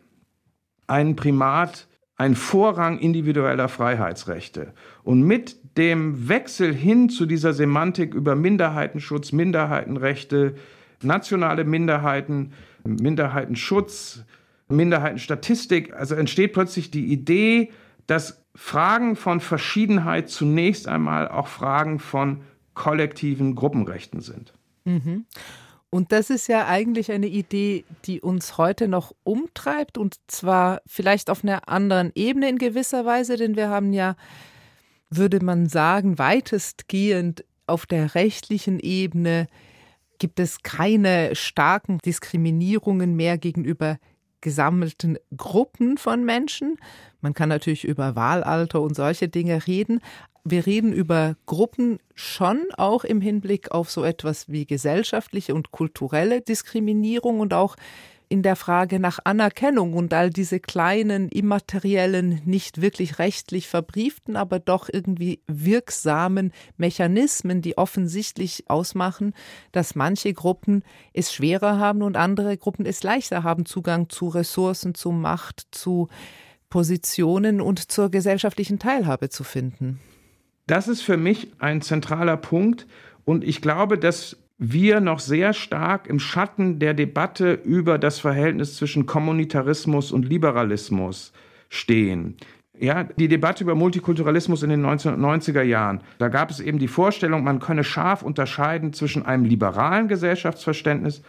einen 0.85 1.15
Primat 1.15 1.87
ein 2.15 2.35
Vorrang 2.35 2.99
individueller 2.99 3.69
Freiheitsrechte. 3.69 4.73
Und 5.03 5.23
mit 5.23 5.57
dem 5.77 6.29
Wechsel 6.29 6.73
hin 6.73 7.09
zu 7.09 7.25
dieser 7.25 7.53
Semantik 7.53 8.13
über 8.13 8.35
Minderheitenschutz, 8.35 9.31
Minderheitenrechte, 9.31 10.55
nationale 11.01 11.63
Minderheiten, 11.63 12.53
Minderheitenschutz, 12.83 14.23
Minderheitenstatistik, 14.69 15.93
also 15.93 16.15
entsteht 16.15 16.53
plötzlich 16.53 16.91
die 16.91 17.05
Idee, 17.11 17.71
dass 18.07 18.45
Fragen 18.55 19.15
von 19.15 19.39
Verschiedenheit 19.39 20.29
zunächst 20.29 20.87
einmal 20.87 21.27
auch 21.27 21.47
Fragen 21.47 21.99
von 21.99 22.41
kollektiven 22.73 23.55
Gruppenrechten 23.55 24.21
sind. 24.21 24.53
Mhm. 24.85 25.25
Und 25.93 26.11
das 26.11 26.31
ist 26.31 26.47
ja 26.47 26.65
eigentlich 26.65 27.11
eine 27.11 27.27
Idee, 27.27 27.85
die 28.05 28.19
uns 28.19 28.57
heute 28.57 28.87
noch 28.87 29.13
umtreibt 29.23 29.99
und 29.99 30.15
zwar 30.25 30.81
vielleicht 30.87 31.29
auf 31.29 31.43
einer 31.43 31.69
anderen 31.69 32.11
Ebene 32.15 32.49
in 32.49 32.57
gewisser 32.57 33.05
Weise, 33.05 33.37
denn 33.37 33.55
wir 33.55 33.69
haben 33.69 33.93
ja, 33.93 34.15
würde 35.11 35.45
man 35.45 35.67
sagen, 35.69 36.17
weitestgehend 36.17 37.45
auf 37.67 37.85
der 37.85 38.15
rechtlichen 38.15 38.79
Ebene 38.79 39.45
gibt 40.17 40.39
es 40.39 40.63
keine 40.63 41.35
starken 41.35 41.99
Diskriminierungen 41.99 43.15
mehr 43.15 43.37
gegenüber 43.37 43.99
gesammelten 44.41 45.19
Gruppen 45.37 45.99
von 45.99 46.25
Menschen. 46.25 46.77
Man 47.21 47.35
kann 47.35 47.49
natürlich 47.49 47.83
über 47.83 48.15
Wahlalter 48.15 48.81
und 48.81 48.95
solche 48.95 49.29
Dinge 49.29 49.67
reden, 49.67 50.01
wir 50.43 50.65
reden 50.65 50.93
über 50.93 51.35
Gruppen 51.45 51.99
schon 52.15 52.59
auch 52.77 53.03
im 53.03 53.21
Hinblick 53.21 53.71
auf 53.71 53.89
so 53.89 54.03
etwas 54.03 54.49
wie 54.49 54.65
gesellschaftliche 54.65 55.55
und 55.55 55.71
kulturelle 55.71 56.41
Diskriminierung 56.41 57.39
und 57.39 57.53
auch 57.53 57.75
in 58.33 58.41
der 58.41 58.55
Frage 58.55 58.99
nach 58.99 59.19
Anerkennung 59.25 59.93
und 59.93 60.11
all 60.13 60.31
diese 60.31 60.59
kleinen, 60.59 61.29
immateriellen, 61.29 62.41
nicht 62.45 62.81
wirklich 62.81 63.19
rechtlich 63.19 63.67
verbrieften, 63.67 64.35
aber 64.35 64.59
doch 64.59 64.89
irgendwie 64.91 65.41
wirksamen 65.45 66.51
Mechanismen, 66.75 67.61
die 67.61 67.77
offensichtlich 67.77 68.69
ausmachen, 68.69 69.33
dass 69.71 69.93
manche 69.93 70.33
Gruppen 70.33 70.83
es 71.13 71.31
schwerer 71.31 71.77
haben 71.77 72.01
und 72.01 72.17
andere 72.17 72.57
Gruppen 72.57 72.87
es 72.87 73.03
leichter 73.03 73.43
haben, 73.43 73.67
Zugang 73.67 74.09
zu 74.09 74.29
Ressourcen, 74.29 74.95
zu 74.95 75.11
Macht, 75.11 75.67
zu 75.69 76.07
Positionen 76.71 77.61
und 77.61 77.91
zur 77.91 78.09
gesellschaftlichen 78.09 78.79
Teilhabe 78.79 79.29
zu 79.29 79.43
finden. 79.43 79.99
Das 80.67 80.87
ist 80.87 81.01
für 81.01 81.17
mich 81.17 81.51
ein 81.59 81.81
zentraler 81.81 82.37
Punkt. 82.37 82.87
Und 83.25 83.43
ich 83.43 83.61
glaube, 83.61 83.97
dass 83.97 84.37
wir 84.57 85.01
noch 85.01 85.19
sehr 85.19 85.53
stark 85.53 86.07
im 86.07 86.19
Schatten 86.19 86.79
der 86.79 86.93
Debatte 86.93 87.53
über 87.53 87.97
das 87.97 88.19
Verhältnis 88.19 88.77
zwischen 88.77 89.05
Kommunitarismus 89.05 90.11
und 90.11 90.27
Liberalismus 90.27 91.33
stehen. 91.69 92.37
Ja, 92.79 93.03
die 93.03 93.27
Debatte 93.27 93.63
über 93.63 93.75
Multikulturalismus 93.75 94.63
in 94.63 94.69
den 94.69 94.85
1990er 94.85 95.61
Jahren, 95.61 96.01
da 96.17 96.27
gab 96.27 96.49
es 96.49 96.59
eben 96.59 96.79
die 96.79 96.87
Vorstellung, 96.87 97.43
man 97.43 97.59
könne 97.59 97.83
scharf 97.83 98.23
unterscheiden 98.23 98.93
zwischen 98.93 99.25
einem 99.25 99.45
liberalen 99.45 100.07
Gesellschaftsverständnis, 100.07 101.21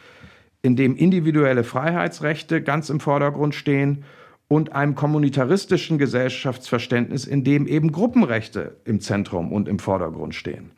in 0.62 0.76
dem 0.76 0.97
individuelle 0.97 1.62
Freiheitsrechte 1.62 2.62
ganz 2.62 2.88
im 2.88 2.99
Vordergrund 2.99 3.55
stehen, 3.55 4.05
und 4.54 4.73
einem 4.73 4.94
kommunitaristischen 4.94 5.99
Gesellschaftsverständnis, 5.99 7.26
in 7.26 7.42
dem 7.42 7.66
eben 7.66 7.90
Gruppenrechte 7.90 8.76
im 8.84 9.00
Zentrum 9.00 9.50
und 9.50 9.66
im 9.66 9.80
Vordergrund 9.80 10.37
stehen. 10.37 10.70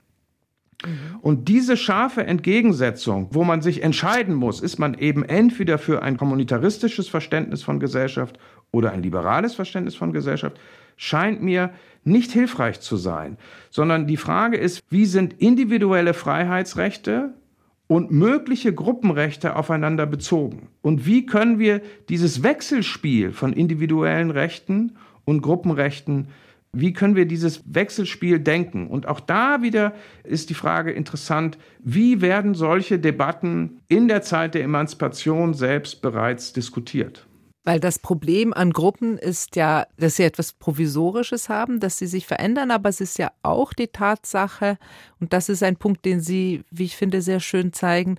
Und 1.20 1.48
diese 1.48 1.76
scharfe 1.76 2.24
Entgegensetzung, 2.24 3.28
wo 3.32 3.44
man 3.44 3.60
sich 3.60 3.82
entscheiden 3.82 4.34
muss, 4.34 4.62
ist 4.62 4.78
man 4.78 4.94
eben 4.94 5.24
entweder 5.24 5.76
für 5.76 6.02
ein 6.02 6.16
kommunitaristisches 6.16 7.08
Verständnis 7.08 7.62
von 7.62 7.78
Gesellschaft 7.78 8.38
oder 8.72 8.92
ein 8.92 9.02
liberales 9.02 9.54
Verständnis 9.54 9.94
von 9.94 10.14
Gesellschaft, 10.14 10.58
scheint 10.96 11.42
mir 11.42 11.70
nicht 12.02 12.32
hilfreich 12.32 12.80
zu 12.80 12.96
sein, 12.96 13.36
sondern 13.68 14.06
die 14.06 14.16
Frage 14.16 14.56
ist, 14.56 14.80
wie 14.88 15.04
sind 15.04 15.34
individuelle 15.34 16.14
Freiheitsrechte 16.14 17.34
und 17.86 18.10
mögliche 18.10 18.74
Gruppenrechte 18.74 19.56
aufeinander 19.56 20.06
bezogen? 20.06 20.68
Und 20.82 21.06
wie 21.06 21.26
können 21.26 21.58
wir 21.58 21.80
dieses 22.08 22.42
Wechselspiel 22.42 23.32
von 23.32 23.52
individuellen 23.52 24.30
Rechten 24.30 24.96
und 25.24 25.42
Gruppenrechten 25.42 26.28
wie 26.78 26.92
können 26.92 27.16
wir 27.16 27.24
dieses 27.24 27.62
Wechselspiel 27.66 28.38
denken? 28.38 28.88
Und 28.88 29.08
auch 29.08 29.20
da 29.20 29.62
wieder 29.62 29.94
ist 30.24 30.50
die 30.50 30.54
Frage 30.54 30.90
interessant, 30.90 31.56
wie 31.78 32.20
werden 32.20 32.54
solche 32.54 32.98
Debatten 32.98 33.80
in 33.88 34.08
der 34.08 34.20
Zeit 34.20 34.54
der 34.54 34.62
Emanzipation 34.62 35.54
selbst 35.54 36.02
bereits 36.02 36.52
diskutiert? 36.52 37.26
Weil 37.66 37.80
das 37.80 37.98
Problem 37.98 38.54
an 38.54 38.72
Gruppen 38.72 39.18
ist 39.18 39.56
ja, 39.56 39.88
dass 39.98 40.14
sie 40.14 40.22
etwas 40.22 40.52
Provisorisches 40.52 41.48
haben, 41.48 41.80
dass 41.80 41.98
sie 41.98 42.06
sich 42.06 42.24
verändern, 42.24 42.70
aber 42.70 42.88
es 42.88 43.00
ist 43.00 43.18
ja 43.18 43.32
auch 43.42 43.72
die 43.72 43.88
Tatsache, 43.88 44.78
und 45.18 45.32
das 45.32 45.48
ist 45.48 45.64
ein 45.64 45.74
Punkt, 45.74 46.04
den 46.04 46.20
Sie, 46.20 46.62
wie 46.70 46.84
ich 46.84 46.96
finde, 46.96 47.22
sehr 47.22 47.40
schön 47.40 47.72
zeigen, 47.72 48.18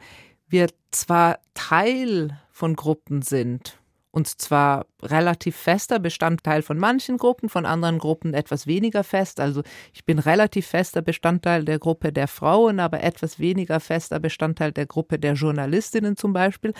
wir 0.49 0.67
zwar 0.91 1.39
Teil 1.53 2.37
von 2.51 2.75
Gruppen 2.75 3.21
sind, 3.21 3.79
und 4.11 4.27
zwar 4.41 4.85
relativ 5.03 5.55
fester 5.55 5.99
Bestandteil 5.99 6.61
von 6.61 6.77
manchen 6.77 7.17
Gruppen, 7.17 7.49
von 7.49 7.65
anderen 7.65 7.99
Gruppen 7.99 8.33
etwas 8.33 8.65
weniger 8.65 9.03
fest. 9.03 9.39
Also 9.39 9.61
ich 9.93 10.05
bin 10.05 10.17
relativ 10.17 10.65
fester 10.65 11.01
Bestandteil 11.01 11.65
der 11.65 11.77
Gruppe 11.77 12.11
der 12.11 12.27
Frauen, 12.27 12.79
aber 12.79 13.03
etwas 13.03 13.37
weniger 13.37 13.79
fester 13.79 14.19
Bestandteil 14.19 14.71
der 14.71 14.87
Gruppe 14.87 15.19
der 15.19 15.33
Journalistinnen 15.33 16.17
zum 16.17 16.33
Beispiel. 16.33 16.73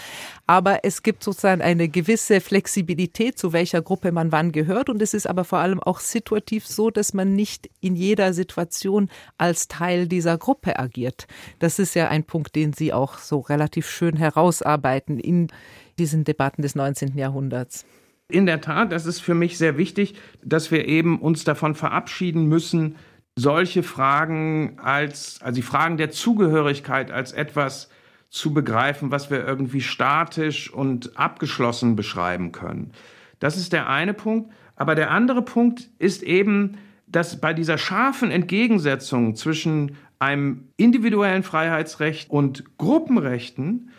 Aber 0.48 0.80
es 0.84 1.04
gibt 1.04 1.24
sozusagen 1.24 1.62
eine 1.62 1.90
gewisse 1.90 2.42
Flexibilität, 2.42 3.38
zu 3.38 3.54
welcher 3.54 3.82
Gruppe 3.82 4.12
man 4.12 4.32
wann 4.32 4.52
gehört. 4.52 4.90
Und 4.90 5.02
es 5.02 5.14
ist 5.14 5.28
aber 5.28 5.44
vor 5.44 5.60
allem 5.60 5.82
auch 5.82 6.00
situativ 6.00 6.66
so, 6.66 6.90
dass 6.90 7.14
man 7.14 7.36
nicht 7.36 7.70
in 7.82 7.96
jeder 7.96 8.34
Situation 8.34 9.10
als 9.38 9.68
Teil 9.68 10.08
dieser 10.08 10.38
Gruppe 10.38 10.80
agiert. 10.80 11.28
Das 11.60 11.78
ist 11.78 11.94
ja 11.94 12.08
ein 12.08 12.24
Punkt, 12.24 12.56
den 12.56 12.74
Sie 12.74 12.94
auch 12.94 13.20
so 13.20 13.42
relativ 13.42 13.90
schön 13.90 14.18
herausarbeiten 14.18 15.20
in 15.20 15.50
diesen 15.98 16.24
Debatten 16.24 16.62
des 16.62 16.76
19. 16.76 17.18
Jahrhunderts. 17.18 17.86
In 18.30 18.46
der 18.46 18.62
Tat, 18.62 18.92
das 18.92 19.06
ist 19.06 19.20
für 19.22 19.34
mich 19.34 19.58
sehr 19.58 19.78
wichtig, 19.78 20.16
dass 20.44 20.72
wir 20.72 20.88
eben 20.88 21.20
uns 21.20 21.44
davon 21.44 21.76
verabschieden 21.76 22.46
müssen, 22.48 22.96
solche 23.36 23.84
Fragen 23.84 24.78
als, 24.80 25.40
also 25.42 25.56
die 25.56 25.62
Fragen 25.62 25.98
der 25.98 26.12
Zugehörigkeit 26.12 27.12
als 27.12 27.32
etwas 27.32 27.90
zu 28.30 28.54
begreifen, 28.54 29.12
was 29.12 29.30
wir 29.30 29.46
irgendwie 29.46 29.82
statisch 29.82 30.74
und 30.74 31.18
abgeschlossen 31.18 31.96
beschreiben 31.96 32.52
können. 32.52 32.92
Das 33.40 33.56
ist 33.56 33.74
der 33.74 33.88
eine 33.88 34.14
Punkt. 34.14 34.52
Aber 34.76 34.96
der 34.96 35.12
andere 35.12 35.42
Punkt 35.42 35.90
ist 35.98 36.24
eben, 36.24 36.78
dass 37.08 37.40
bei 37.40 37.54
dieser 37.54 37.78
scharfen 37.78 38.32
Entgegensetzung 38.32 39.36
zwischen 39.36 39.96
einem 40.20 40.70
individuellen 40.78 41.44
Freiheitsrecht 41.44 42.30
und 42.30 42.78
Gruppenrechten 42.78 43.92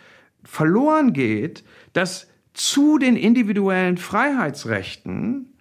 verloren 0.43 1.13
geht, 1.13 1.63
dass 1.93 2.27
zu 2.53 2.97
den 2.97 3.15
individuellen 3.15 3.97
Freiheitsrechten 3.97 5.53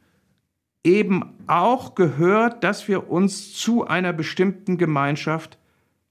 eben 0.84 1.34
auch 1.46 1.94
gehört, 1.94 2.64
dass 2.64 2.88
wir 2.88 3.10
uns 3.10 3.52
zu 3.54 3.86
einer 3.86 4.12
bestimmten 4.12 4.78
Gemeinschaft 4.78 5.58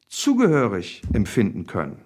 zugehörig 0.08 1.02
empfinden 1.14 1.66
können. 1.66 2.02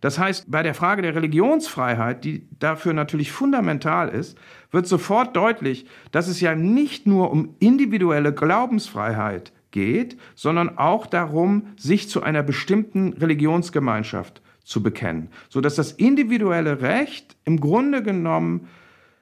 Das 0.00 0.18
heißt, 0.18 0.50
bei 0.50 0.62
der 0.62 0.74
Frage 0.74 1.02
der 1.02 1.14
Religionsfreiheit, 1.14 2.24
die 2.24 2.48
dafür 2.58 2.94
natürlich 2.94 3.32
fundamental 3.32 4.08
ist, 4.08 4.38
wird 4.70 4.86
sofort 4.86 5.36
deutlich, 5.36 5.86
dass 6.10 6.26
es 6.26 6.40
ja 6.40 6.54
nicht 6.54 7.06
nur 7.06 7.30
um 7.30 7.54
individuelle 7.58 8.32
Glaubensfreiheit 8.32 9.52
geht, 9.70 10.16
sondern 10.34 10.78
auch 10.78 11.06
darum, 11.06 11.66
sich 11.76 12.08
zu 12.08 12.22
einer 12.22 12.42
bestimmten 12.42 13.12
Religionsgemeinschaft 13.12 14.40
zu 14.64 14.82
bekennen, 14.82 15.28
sodass 15.48 15.74
das 15.74 15.92
individuelle 15.92 16.80
Recht 16.80 17.36
im 17.44 17.60
Grunde 17.60 18.02
genommen 18.02 18.68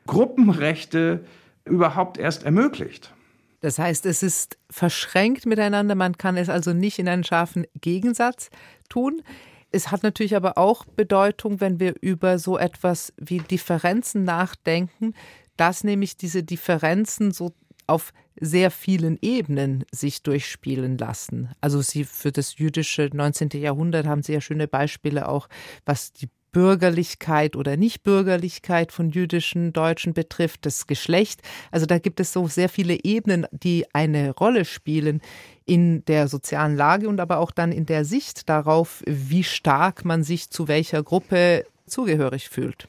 Gruppenrechte 0.07 1.25
überhaupt 1.65 2.19
erst 2.19 2.45
ermöglicht. 2.45 3.13
Das 3.61 3.79
heißt, 3.79 4.07
es 4.07 4.23
ist 4.23 4.57
verschränkt 4.71 5.45
miteinander, 5.47 5.95
man 5.95 6.17
kann 6.17 6.37
es 6.37 6.49
also 6.49 6.73
nicht 6.73 6.99
in 6.99 7.09
einen 7.09 7.25
scharfen 7.25 7.67
Gegensatz 7.81 8.51
tun. 8.89 9.23
Es 9.71 9.91
hat 9.91 10.03
natürlich 10.03 10.37
aber 10.37 10.57
auch 10.57 10.85
Bedeutung, 10.85 11.61
wenn 11.61 11.81
wir 11.81 11.95
über 12.01 12.39
so 12.39 12.57
etwas 12.57 13.13
wie 13.17 13.39
Differenzen 13.39 14.25
nachdenken, 14.25 15.15
dass 15.57 15.85
nämlich 15.85 16.17
diese 16.17 16.43
Differenzen 16.43 17.33
so 17.33 17.53
auf 17.87 18.13
sehr 18.41 18.71
vielen 18.71 19.19
Ebenen 19.21 19.85
sich 19.93 20.23
durchspielen 20.23 20.99
lassen. 20.99 21.51
Also 21.61 21.81
sie 21.83 22.05
für 22.05 22.33
das 22.33 22.59
jüdische 22.59 23.11
19. 23.13 23.51
Jahrhundert 23.55 24.07
haben 24.07 24.23
sie 24.23 24.33
ja 24.35 24.41
schöne 24.41 24.69
Beispiele 24.69 25.29
auch, 25.29 25.49
was 25.85 26.13
die 26.13 26.29
Bürgerlichkeit 26.53 27.57
oder 27.57 27.77
Nichtbürgerlichkeit 27.77 28.93
von 28.93 29.11
jüdischen 29.11 29.73
Deutschen 29.73 30.15
betrifft, 30.15 30.67
das 30.67 30.87
Geschlecht. 30.87 31.43
Also 31.71 31.87
da 31.87 31.99
gibt 31.99 32.21
es 32.21 32.33
so 32.33 32.49
sehr 32.49 32.69
viele 32.69 33.05
Ebenen, 33.05 33.47
die 33.53 33.87
eine 33.93 34.31
Rolle 34.31 34.65
spielen 34.65 35.21
in 35.67 36.05
der 36.07 36.29
sozialen 36.29 36.77
Lage 36.77 37.09
und 37.09 37.21
aber 37.21 37.39
auch 37.39 37.51
dann 37.51 37.73
in 37.73 37.87
der 37.87 38.05
Sicht 38.05 38.49
darauf, 38.49 39.03
wie 39.07 39.45
stark 39.45 40.05
man 40.05 40.23
sich 40.23 40.51
zu 40.51 40.69
welcher 40.69 41.03
Gruppe 41.03 41.65
zugehörig 41.87 42.49
fühlt. 42.49 42.89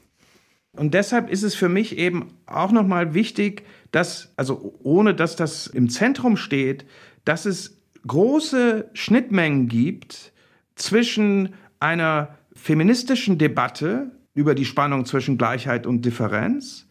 Und 0.73 0.93
deshalb 0.93 1.29
ist 1.29 1.43
es 1.43 1.55
für 1.55 1.69
mich 1.69 1.97
eben 1.97 2.33
auch 2.45 2.71
nochmal 2.71 3.13
wichtig, 3.13 3.63
dass, 3.91 4.31
also 4.35 4.75
ohne 4.83 5.15
dass 5.15 5.35
das 5.35 5.67
im 5.67 5.89
Zentrum 5.89 6.37
steht, 6.37 6.85
dass 7.25 7.45
es 7.45 7.77
große 8.07 8.89
Schnittmengen 8.93 9.67
gibt 9.67 10.31
zwischen 10.75 11.53
einer 11.79 12.35
feministischen 12.53 13.37
Debatte 13.37 14.11
über 14.33 14.55
die 14.55 14.65
Spannung 14.65 15.05
zwischen 15.05 15.37
Gleichheit 15.37 15.87
und 15.87 16.05
Differenz 16.05 16.87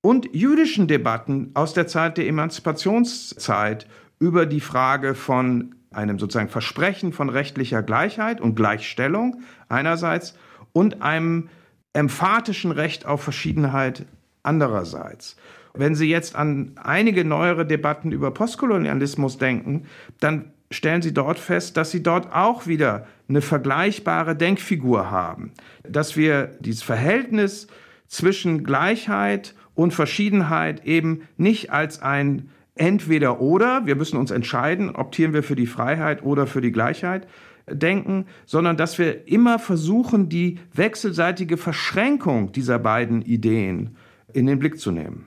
und 0.00 0.28
jüdischen 0.32 0.86
Debatten 0.86 1.50
aus 1.54 1.74
der 1.74 1.86
Zeit 1.86 2.18
der 2.18 2.28
Emanzipationszeit 2.28 3.88
über 4.18 4.46
die 4.46 4.60
Frage 4.60 5.14
von 5.14 5.74
einem 5.90 6.18
sozusagen 6.18 6.48
Versprechen 6.48 7.12
von 7.12 7.28
rechtlicher 7.28 7.82
Gleichheit 7.82 8.40
und 8.40 8.54
Gleichstellung 8.54 9.42
einerseits 9.68 10.36
und 10.72 11.02
einem 11.02 11.48
emphatischen 11.96 12.70
Recht 12.70 13.06
auf 13.06 13.22
Verschiedenheit 13.22 14.06
andererseits. 14.42 15.36
Wenn 15.74 15.94
Sie 15.94 16.08
jetzt 16.08 16.36
an 16.36 16.72
einige 16.76 17.24
neuere 17.24 17.66
Debatten 17.66 18.12
über 18.12 18.30
Postkolonialismus 18.30 19.38
denken, 19.38 19.86
dann 20.20 20.52
stellen 20.70 21.02
Sie 21.02 21.12
dort 21.12 21.38
fest, 21.38 21.76
dass 21.76 21.90
Sie 21.90 22.02
dort 22.02 22.32
auch 22.32 22.66
wieder 22.66 23.06
eine 23.28 23.42
vergleichbare 23.42 24.36
Denkfigur 24.36 25.10
haben, 25.10 25.52
dass 25.88 26.16
wir 26.16 26.52
dieses 26.60 26.82
Verhältnis 26.82 27.66
zwischen 28.06 28.64
Gleichheit 28.64 29.54
und 29.74 29.92
Verschiedenheit 29.92 30.84
eben 30.86 31.22
nicht 31.36 31.72
als 31.72 32.00
ein 32.00 32.50
entweder 32.74 33.40
oder, 33.40 33.86
wir 33.86 33.96
müssen 33.96 34.18
uns 34.18 34.30
entscheiden, 34.30 34.94
optieren 34.94 35.32
wir 35.32 35.42
für 35.42 35.56
die 35.56 35.66
Freiheit 35.66 36.22
oder 36.22 36.46
für 36.46 36.60
die 36.60 36.72
Gleichheit, 36.72 37.26
denken, 37.68 38.26
sondern 38.44 38.76
dass 38.76 38.98
wir 38.98 39.26
immer 39.28 39.58
versuchen, 39.58 40.28
die 40.28 40.58
wechselseitige 40.72 41.56
Verschränkung 41.56 42.52
dieser 42.52 42.78
beiden 42.78 43.22
Ideen 43.22 43.96
in 44.32 44.46
den 44.46 44.58
Blick 44.58 44.78
zu 44.78 44.90
nehmen. 44.92 45.26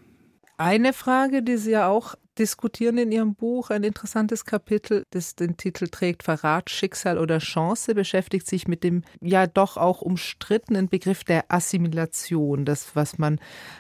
Eine 0.58 0.94
Frage, 0.94 1.42
die 1.42 1.58
Sie 1.58 1.72
ja 1.72 1.88
auch 1.88 2.16
diskutieren 2.38 2.98
in 2.98 3.12
Ihrem 3.12 3.36
Buch, 3.36 3.70
ein 3.70 3.84
interessantes 3.84 4.46
Kapitel, 4.46 5.04
das 5.12 5.36
den 5.36 5.58
Titel 5.58 5.88
trägt 5.88 6.24
Verrat, 6.24 6.70
Schicksal 6.70 7.18
oder 7.18 7.40
Chance, 7.40 7.94
beschäftigt 7.94 8.48
sich 8.48 8.68
mit 8.68 8.84
dem 8.84 9.04
ja 9.22 9.46
doch 9.46 9.78
auch 9.78 10.02
umstrittenen 10.02 10.88
Begriff 10.88 11.24
der 11.24 11.46
Assimilation, 11.50 12.66
das, 12.66 12.96
was 12.96 13.18
man 13.18 13.40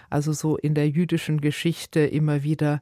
also 0.10 0.34
so 0.34 0.58
in 0.58 0.74
der 0.74 0.89
jüdischen 0.89 1.41
Geschichte 1.41 2.02
immer 2.02 2.43
wieder 2.43 2.82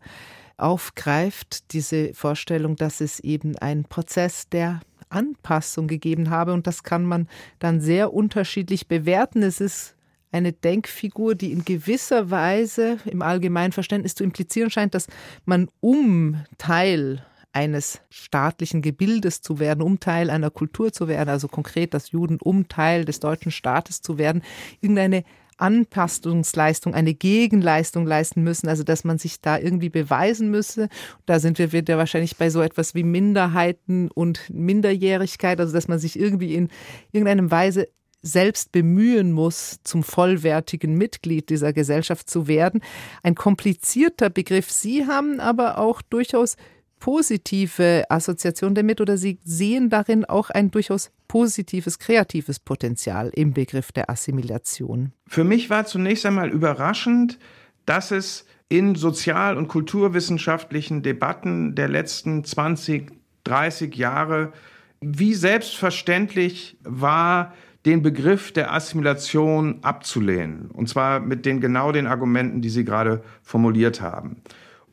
aufgreift, 0.57 1.71
diese 1.73 2.13
Vorstellung, 2.13 2.75
dass 2.75 2.99
es 2.99 3.19
eben 3.19 3.57
ein 3.57 3.83
Prozess 3.83 4.49
der 4.49 4.79
Anpassung 5.09 5.87
gegeben 5.87 6.29
habe. 6.29 6.53
Und 6.53 6.67
das 6.67 6.83
kann 6.83 7.05
man 7.05 7.27
dann 7.59 7.81
sehr 7.81 8.13
unterschiedlich 8.13 8.87
bewerten. 8.87 9.43
Es 9.43 9.61
ist 9.61 9.95
eine 10.31 10.53
Denkfigur, 10.53 11.35
die 11.35 11.51
in 11.51 11.65
gewisser 11.65 12.29
Weise 12.29 12.97
im 13.05 13.21
allgemeinen 13.21 13.71
Verständnis 13.71 14.15
zu 14.15 14.23
implizieren 14.23 14.69
scheint, 14.69 14.93
dass 14.93 15.07
man 15.45 15.69
um 15.79 16.43
Teil 16.57 17.25
eines 17.53 18.01
staatlichen 18.09 18.81
Gebildes 18.81 19.41
zu 19.41 19.59
werden, 19.59 19.81
um 19.81 19.99
Teil 19.99 20.29
einer 20.29 20.51
Kultur 20.51 20.93
zu 20.93 21.07
werden, 21.07 21.29
also 21.29 21.47
konkret 21.47 21.93
das 21.93 22.11
Juden, 22.11 22.37
um 22.39 22.67
Teil 22.67 23.03
des 23.03 23.19
deutschen 23.19 23.51
Staates 23.51 24.01
zu 24.01 24.17
werden, 24.17 24.43
irgendeine 24.79 25.23
Anpassungsleistung, 25.57 26.93
eine 26.93 27.13
Gegenleistung 27.13 28.05
leisten 28.05 28.43
müssen, 28.43 28.67
also 28.67 28.83
dass 28.83 29.03
man 29.03 29.17
sich 29.17 29.41
da 29.41 29.57
irgendwie 29.57 29.89
beweisen 29.89 30.49
müsse. 30.49 30.89
Da 31.25 31.39
sind 31.39 31.59
wir 31.59 31.71
wieder 31.71 31.97
wahrscheinlich 31.97 32.37
bei 32.37 32.49
so 32.49 32.61
etwas 32.61 32.95
wie 32.95 33.03
Minderheiten 33.03 34.09
und 34.09 34.49
Minderjährigkeit, 34.49 35.59
also 35.59 35.73
dass 35.73 35.87
man 35.87 35.99
sich 35.99 36.19
irgendwie 36.19 36.55
in 36.55 36.69
irgendeinem 37.11 37.51
Weise 37.51 37.87
selbst 38.21 38.71
bemühen 38.71 39.31
muss, 39.31 39.79
zum 39.83 40.03
vollwertigen 40.03 40.97
Mitglied 40.97 41.49
dieser 41.49 41.73
Gesellschaft 41.73 42.29
zu 42.29 42.47
werden. 42.47 42.81
Ein 43.23 43.35
komplizierter 43.35 44.29
Begriff. 44.29 44.71
Sie 44.71 45.05
haben 45.05 45.39
aber 45.39 45.77
auch 45.77 46.01
durchaus 46.01 46.55
positive 46.99 48.05
Assoziation 48.09 48.75
damit 48.75 49.01
oder 49.01 49.17
Sie 49.17 49.39
sehen 49.43 49.89
darin 49.89 50.25
auch 50.25 50.49
ein 50.49 50.71
durchaus 50.71 51.11
positives, 51.27 51.99
kreatives 51.99 52.59
Potenzial 52.59 53.31
im 53.33 53.53
Begriff 53.53 53.91
der 53.91 54.09
Assimilation? 54.09 55.11
Für 55.27 55.43
mich 55.43 55.69
war 55.69 55.85
zunächst 55.85 56.25
einmal 56.25 56.49
überraschend, 56.49 57.39
dass 57.85 58.11
es 58.11 58.45
in 58.69 58.95
sozial- 58.95 59.57
und 59.57 59.67
kulturwissenschaftlichen 59.67 61.03
Debatten 61.03 61.75
der 61.75 61.87
letzten 61.87 62.43
20, 62.43 63.11
30 63.45 63.95
Jahre 63.95 64.51
wie 64.99 65.35
selbstverständlich 65.35 66.77
war, 66.83 67.53
den 67.85 68.01
Begriff 68.01 68.51
der 68.51 68.73
Assimilation 68.73 69.79
abzulehnen. 69.83 70.69
Und 70.71 70.89
zwar 70.89 71.19
mit 71.19 71.45
den 71.45 71.61
genau 71.61 71.91
den 71.91 72.07
Argumenten, 72.07 72.61
die 72.61 72.69
Sie 72.69 72.83
gerade 72.83 73.23
formuliert 73.43 74.01
haben 74.01 74.41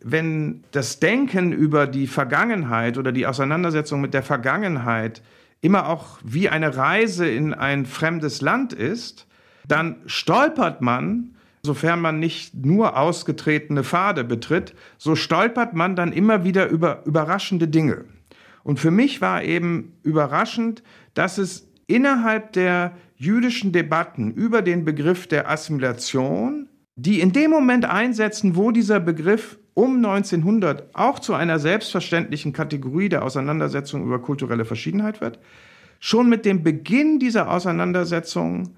wenn 0.04 0.62
das 0.70 1.00
Denken 1.00 1.52
über 1.52 1.86
die 1.86 2.06
Vergangenheit 2.06 2.98
oder 2.98 3.10
die 3.10 3.26
Auseinandersetzung 3.26 4.02
mit 4.02 4.12
der 4.12 4.22
Vergangenheit 4.22 5.22
immer 5.62 5.88
auch 5.88 6.18
wie 6.22 6.50
eine 6.50 6.76
Reise 6.76 7.26
in 7.26 7.54
ein 7.54 7.86
fremdes 7.86 8.42
Land 8.42 8.74
ist, 8.74 9.26
dann 9.66 9.96
stolpert 10.04 10.82
man, 10.82 11.36
sofern 11.62 12.02
man 12.02 12.18
nicht 12.18 12.54
nur 12.54 12.98
ausgetretene 12.98 13.82
Pfade 13.82 14.24
betritt, 14.24 14.74
so 14.98 15.16
stolpert 15.16 15.72
man 15.72 15.96
dann 15.96 16.12
immer 16.12 16.44
wieder 16.44 16.68
über 16.68 17.02
überraschende 17.06 17.66
Dinge. 17.66 18.04
Und 18.62 18.78
für 18.78 18.90
mich 18.90 19.22
war 19.22 19.42
eben 19.42 19.94
überraschend, 20.02 20.82
dass 21.14 21.38
es 21.38 21.66
innerhalb 21.86 22.52
der 22.52 22.92
jüdischen 23.16 23.72
Debatten 23.72 24.32
über 24.32 24.60
den 24.60 24.84
Begriff 24.84 25.26
der 25.26 25.50
Assimilation, 25.50 26.68
die 26.96 27.20
in 27.20 27.32
dem 27.32 27.50
Moment 27.50 27.84
einsetzen, 27.84 28.56
wo 28.56 28.70
dieser 28.70 29.00
Begriff 29.00 29.58
um 29.74 29.96
1900 29.96 30.94
auch 30.94 31.18
zu 31.18 31.34
einer 31.34 31.58
selbstverständlichen 31.58 32.52
Kategorie 32.52 33.08
der 33.08 33.24
Auseinandersetzung 33.24 34.04
über 34.04 34.20
kulturelle 34.20 34.64
Verschiedenheit 34.64 35.20
wird, 35.20 35.40
schon 35.98 36.28
mit 36.28 36.44
dem 36.44 36.62
Beginn 36.62 37.18
dieser 37.18 37.50
Auseinandersetzung 37.50 38.76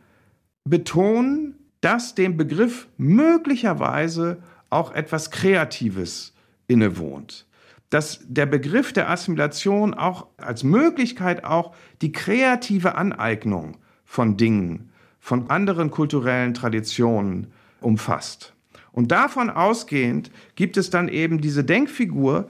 betonen, 0.64 1.56
dass 1.82 2.14
dem 2.14 2.36
Begriff 2.36 2.88
möglicherweise 2.96 4.38
auch 4.70 4.94
etwas 4.94 5.30
Kreatives 5.30 6.32
innewohnt. 6.66 7.46
Dass 7.90 8.20
der 8.26 8.46
Begriff 8.46 8.92
der 8.92 9.10
Assimilation 9.10 9.94
auch 9.94 10.26
als 10.38 10.64
Möglichkeit 10.64 11.44
auch 11.44 11.74
die 12.00 12.12
kreative 12.12 12.96
Aneignung 12.96 13.76
von 14.04 14.36
Dingen, 14.36 14.90
von 15.20 15.50
anderen 15.50 15.90
kulturellen 15.90 16.54
Traditionen 16.54 17.52
umfasst. 17.80 18.54
Und 18.92 19.12
davon 19.12 19.50
ausgehend 19.50 20.30
gibt 20.54 20.76
es 20.76 20.90
dann 20.90 21.08
eben 21.08 21.40
diese 21.40 21.64
Denkfigur 21.64 22.48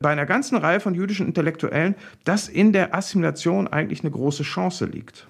bei 0.00 0.10
einer 0.10 0.26
ganzen 0.26 0.56
Reihe 0.56 0.80
von 0.80 0.94
jüdischen 0.94 1.26
Intellektuellen, 1.26 1.94
dass 2.24 2.48
in 2.48 2.72
der 2.72 2.94
Assimilation 2.94 3.66
eigentlich 3.66 4.02
eine 4.02 4.10
große 4.10 4.42
Chance 4.42 4.84
liegt. 4.84 5.26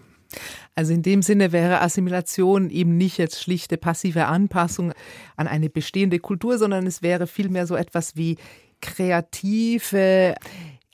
Also 0.75 0.93
in 0.93 1.03
dem 1.03 1.23
Sinne 1.23 1.53
wäre 1.53 1.81
Assimilation 1.81 2.71
eben 2.71 2.97
nicht 2.97 3.19
jetzt 3.19 3.43
schlichte 3.43 3.79
passive 3.79 4.27
Anpassung 4.27 4.93
an 5.37 5.49
eine 5.49 5.71
bestehende 5.71 6.19
Kultur, 6.19 6.59
sondern 6.59 6.87
es 6.87 7.03
wäre 7.03 7.27
vielmehr 7.27 7.67
so 7.67 7.75
etwas 7.75 8.17
wie 8.17 8.37
kreative 8.81 10.35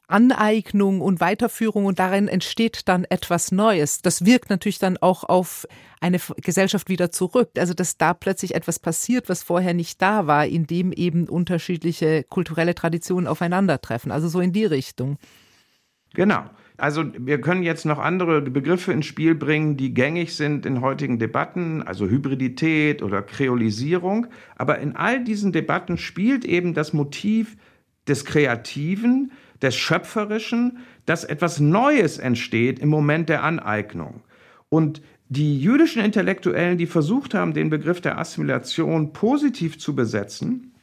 Aneignung 0.07 1.01
und 1.01 1.21
Weiterführung 1.21 1.87
und 1.87 1.99
darin 1.99 2.29
entsteht 2.29 2.89
dann 2.89 3.05
etwas 3.05 3.53
Neues. 3.53 4.03
Das 4.03 4.25
wirkt 4.25 4.51
natürlich 4.51 4.79
dann 4.79 4.99
auch 4.99 5.25
auf 5.25 5.67
eine 6.01 6.19
Gesellschaft 6.43 6.89
wieder 6.89 7.11
zurück. 7.11 7.51
Also 7.57 7.73
dass 7.73 7.97
da 7.97 8.13
plötzlich 8.13 8.55
etwas 8.55 8.79
passiert, 8.79 9.29
was 9.29 9.43
vorher 9.43 9.73
nicht 9.73 10.03
da 10.03 10.27
war, 10.27 10.47
indem 10.47 10.93
eben 10.93 11.29
unterschiedliche 11.29 12.25
kulturelle 12.25 12.75
Traditionen 12.75 13.27
aufeinandertreffen. 13.27 14.13
Also 14.13 14.29
so 14.29 14.41
in 14.41 14.53
die 14.53 14.67
Richtung. 14.67 15.19
Genau. 16.13 16.45
Also 16.77 17.05
wir 17.17 17.41
können 17.41 17.63
jetzt 17.63 17.87
noch 17.87 17.99
andere 17.99 18.43
Begriffe 18.43 18.93
ins 18.93 19.07
Spiel 19.07 19.35
bringen, 19.35 19.77
die 19.77 19.95
gängig 19.95 20.35
sind 20.35 20.67
in 20.67 20.81
heutigen 20.81 21.19
Debatten, 21.19 21.83
also 21.83 22.07
Hybridität 22.07 23.03
oder 23.03 23.23
Kreolisierung. 23.23 24.27
Aber 24.57 24.81
in 24.81 24.97
all 24.97 25.23
diesen 25.23 25.53
Debatten 25.53 25.99
spielt 25.99 26.45
eben 26.45 26.75
das 26.75 26.93
Motiv 26.93 27.57
des 28.09 28.25
Kreativen, 28.25 29.33
des 29.63 29.77
Schöpferischen, 29.77 30.79
dass 31.07 31.25
etwas 31.25 31.61
Neues 31.61 32.19
entsteht 32.19 32.79
im 32.79 32.89
Moment 32.89 33.29
der 33.29 33.43
Aneignung. 33.43 34.23
Und 34.69 35.03
die 35.29 35.61
jüdischen 35.61 36.03
Intellektuellen, 36.03 36.79
die 36.79 36.87
versucht 36.87 37.35
haben, 37.35 37.55
den 37.55 37.71
Begriff 37.71 38.01
der 38.01 38.19
Assimilation 38.19 39.13
positiv 39.13 39.79
zu 39.79 39.95
besetzen, 39.95 40.75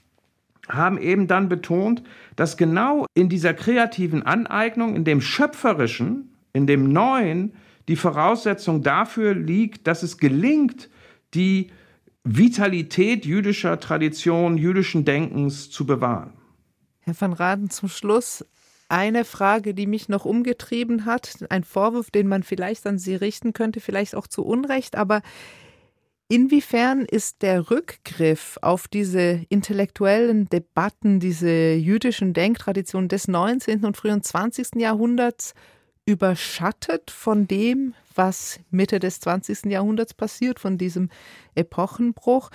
haben 0.67 0.97
eben 0.97 1.27
dann 1.27 1.49
betont, 1.49 2.03
dass 2.35 2.57
genau 2.57 3.05
in 3.13 3.29
dieser 3.29 3.53
kreativen 3.53 4.23
Aneignung, 4.23 4.95
in 4.95 5.03
dem 5.03 5.21
Schöpferischen, 5.21 6.33
in 6.53 6.67
dem 6.67 6.91
Neuen, 6.91 7.53
die 7.87 7.95
Voraussetzung 7.95 8.83
dafür 8.83 9.33
liegt, 9.33 9.87
dass 9.87 10.03
es 10.03 10.17
gelingt, 10.17 10.89
die 11.33 11.71
Vitalität 12.23 13.25
jüdischer 13.25 13.79
Tradition, 13.79 14.57
jüdischen 14.57 15.05
Denkens 15.05 15.69
zu 15.71 15.85
bewahren. 15.85 16.33
Herr 16.99 17.19
van 17.19 17.33
Raden, 17.33 17.69
zum 17.69 17.89
Schluss 17.89 18.45
eine 18.91 19.25
Frage, 19.25 19.73
die 19.73 19.87
mich 19.87 20.09
noch 20.09 20.25
umgetrieben 20.25 21.05
hat, 21.05 21.45
ein 21.49 21.63
Vorwurf, 21.63 22.11
den 22.11 22.27
man 22.27 22.43
vielleicht 22.43 22.85
an 22.85 22.99
Sie 22.99 23.15
richten 23.15 23.53
könnte, 23.53 23.79
vielleicht 23.79 24.15
auch 24.15 24.27
zu 24.27 24.45
Unrecht, 24.45 24.95
aber 24.95 25.21
Inwiefern 26.27 27.01
ist 27.01 27.41
der 27.41 27.69
Rückgriff 27.69 28.57
auf 28.61 28.87
diese 28.87 29.41
intellektuellen 29.49 30.47
Debatten, 30.47 31.19
diese 31.19 31.73
jüdischen 31.73 32.31
Denktraditionen 32.31 33.09
des 33.09 33.27
19. 33.27 33.83
und 33.83 33.97
frühen 33.97 34.23
20. 34.23 34.75
Jahrhunderts 34.77 35.53
überschattet 36.05 37.11
von 37.11 37.49
dem, 37.49 37.95
was 38.15 38.61
Mitte 38.69 38.99
des 38.99 39.19
20. 39.19 39.65
Jahrhunderts 39.65 40.13
passiert, 40.13 40.61
von 40.61 40.77
diesem 40.77 41.09
Epochenbruch? 41.53 42.49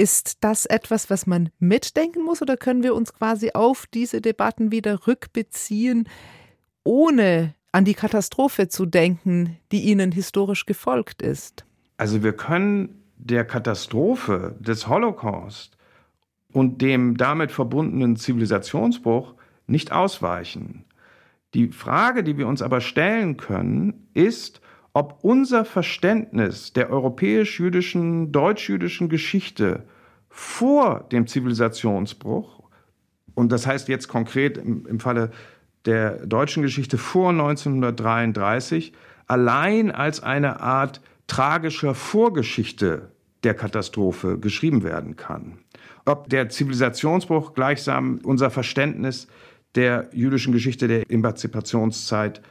Ist 0.00 0.42
das 0.44 0.64
etwas, 0.64 1.10
was 1.10 1.26
man 1.26 1.50
mitdenken 1.58 2.24
muss 2.24 2.40
oder 2.40 2.56
können 2.56 2.82
wir 2.82 2.94
uns 2.94 3.12
quasi 3.12 3.50
auf 3.52 3.86
diese 3.86 4.22
Debatten 4.22 4.72
wieder 4.72 5.06
rückbeziehen, 5.06 6.08
ohne 6.84 7.54
an 7.70 7.84
die 7.84 7.92
Katastrophe 7.92 8.68
zu 8.68 8.86
denken, 8.86 9.58
die 9.72 9.82
ihnen 9.82 10.10
historisch 10.10 10.64
gefolgt 10.64 11.20
ist? 11.20 11.66
Also 11.98 12.22
wir 12.22 12.32
können 12.32 13.02
der 13.18 13.44
Katastrophe 13.44 14.56
des 14.58 14.88
Holocaust 14.88 15.76
und 16.50 16.80
dem 16.80 17.18
damit 17.18 17.52
verbundenen 17.52 18.16
Zivilisationsbruch 18.16 19.34
nicht 19.66 19.92
ausweichen. 19.92 20.86
Die 21.52 21.68
Frage, 21.68 22.24
die 22.24 22.38
wir 22.38 22.48
uns 22.48 22.62
aber 22.62 22.80
stellen 22.80 23.36
können, 23.36 24.08
ist, 24.14 24.62
ob 24.92 25.18
unser 25.22 25.64
Verständnis 25.64 26.72
der 26.72 26.90
europäisch-jüdischen, 26.90 28.32
deutsch-jüdischen 28.32 29.08
Geschichte 29.08 29.84
vor 30.28 31.06
dem 31.12 31.26
Zivilisationsbruch, 31.26 32.60
und 33.34 33.52
das 33.52 33.66
heißt 33.66 33.88
jetzt 33.88 34.08
konkret 34.08 34.58
im, 34.58 34.86
im 34.86 35.00
Falle 35.00 35.30
der 35.84 36.26
deutschen 36.26 36.62
Geschichte 36.62 36.98
vor 36.98 37.30
1933, 37.30 38.92
allein 39.26 39.90
als 39.90 40.22
eine 40.22 40.60
Art 40.60 41.00
tragischer 41.26 41.94
Vorgeschichte 41.94 43.12
der 43.44 43.54
Katastrophe 43.54 44.38
geschrieben 44.38 44.82
werden 44.82 45.16
kann. 45.16 45.58
Ob 46.04 46.28
der 46.28 46.48
Zivilisationsbruch 46.48 47.54
gleichsam 47.54 48.20
unser 48.24 48.50
Verständnis 48.50 49.28
der 49.76 50.08
jüdischen 50.12 50.52
Geschichte 50.52 50.88
der 50.88 51.08
Emanzipationszeit 51.10 52.42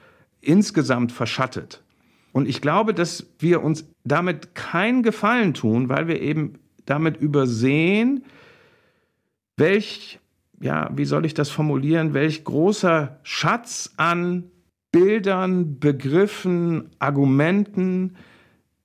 insgesamt 0.41 1.11
verschattet. 1.11 1.83
Und 2.31 2.47
ich 2.47 2.61
glaube, 2.61 2.93
dass 2.93 3.27
wir 3.39 3.63
uns 3.63 3.89
damit 4.03 4.55
keinen 4.55 5.03
Gefallen 5.03 5.53
tun, 5.53 5.89
weil 5.89 6.07
wir 6.07 6.21
eben 6.21 6.59
damit 6.85 7.17
übersehen, 7.17 8.23
welch, 9.57 10.19
ja, 10.61 10.89
wie 10.95 11.05
soll 11.05 11.25
ich 11.25 11.33
das 11.33 11.49
formulieren, 11.49 12.13
welch 12.13 12.43
großer 12.43 13.19
Schatz 13.23 13.93
an 13.97 14.51
Bildern, 14.91 15.79
Begriffen, 15.79 16.89
Argumenten 16.97 18.15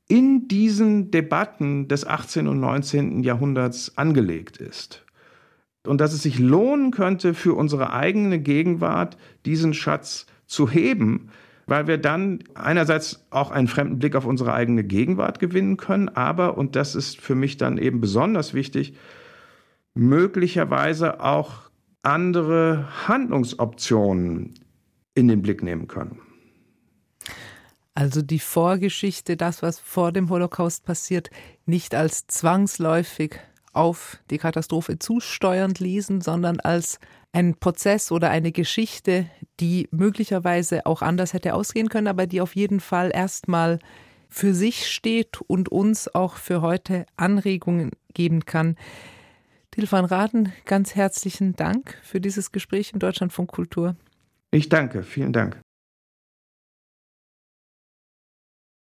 in 0.07 0.49
diesen 0.49 1.11
Debatten 1.11 1.89
des 1.89 2.07
18. 2.07 2.47
und 2.47 2.61
19. 2.61 3.23
Jahrhunderts 3.23 3.97
angelegt 3.97 4.59
ist. 4.59 5.05
Und 5.87 6.01
dass 6.01 6.13
es 6.13 6.23
sich 6.23 6.39
lohnen 6.39 6.91
könnte, 6.91 7.35
für 7.35 7.55
unsere 7.55 7.93
eigene 7.93 8.39
Gegenwart 8.39 9.17
diesen 9.45 9.75
Schatz 9.75 10.27
zu 10.47 10.69
heben, 10.71 11.31
weil 11.67 11.87
wir 11.87 11.99
dann 11.99 12.41
einerseits 12.55 13.27
auch 13.31 13.51
einen 13.51 13.69
fremden 13.69 13.99
Blick 13.99 14.17
auf 14.17 14.27
unsere 14.27 14.53
eigene 14.53 14.85
Gegenwart 14.85 15.39
gewinnen 15.39 15.77
können, 15.77 16.09
aber, 16.09 16.59
und 16.59 16.77
das 16.77 16.95
ist 16.95 17.21
für 17.21 17.35
mich 17.35 17.57
dann 17.57 17.79
eben 17.79 18.01
besonders 18.01 18.55
wichtig, 18.55 18.97
möglicherweise 19.95 21.21
auch 21.21 21.71
andere 22.03 22.89
Handlungsoptionen 23.09 24.55
in 25.15 25.29
den 25.29 25.43
Blick 25.43 25.63
nehmen 25.63 25.89
können. 25.89 26.21
Also 27.95 28.23
die 28.23 28.41
Vorgeschichte, 28.41 29.37
das, 29.37 29.63
was 29.63 29.79
vor 29.79 30.11
dem 30.11 30.29
Holocaust 30.29 30.85
passiert, 30.85 31.31
nicht 31.65 31.95
als 31.95 32.27
zwangsläufig 32.27 33.39
auf 33.75 34.19
die 34.31 34.39
Katastrophe 34.39 34.99
zusteuernd 34.99 35.81
lesen, 35.81 36.21
sondern 36.21 36.61
als 36.61 36.99
ein 37.33 37.57
Prozess 37.57 38.13
oder 38.13 38.31
eine 38.31 38.53
Geschichte, 38.53 39.27
die 39.61 39.89
möglicherweise 39.91 40.87
auch 40.87 41.03
anders 41.03 41.33
hätte 41.33 41.55
ausgehen 41.55 41.89
können, 41.89 42.07
aber 42.07 42.27
die 42.27 42.41
auf 42.41 42.55
jeden 42.55 42.81
Fall 42.81 43.11
erstmal 43.13 43.79
für 44.29 44.55
sich 44.55 44.89
steht 44.89 45.41
und 45.47 45.69
uns 45.69 46.13
auch 46.15 46.37
für 46.37 46.61
heute 46.61 47.07
Anregungen 47.17 47.91
geben 48.15 48.45
kann. 48.45 48.77
Til 49.71 49.91
van 49.91 50.05
Raden, 50.05 50.53
ganz 50.67 50.95
herzlichen 50.95 51.57
Dank 51.57 51.99
für 52.03 52.21
dieses 52.21 52.53
Gespräch 52.53 52.93
in 52.93 53.01
Deutschlandfunk 53.01 53.51
Kultur. 53.51 53.97
Ich 54.53 54.69
danke, 54.69 55.03
vielen 55.03 55.33
Dank. 55.33 55.64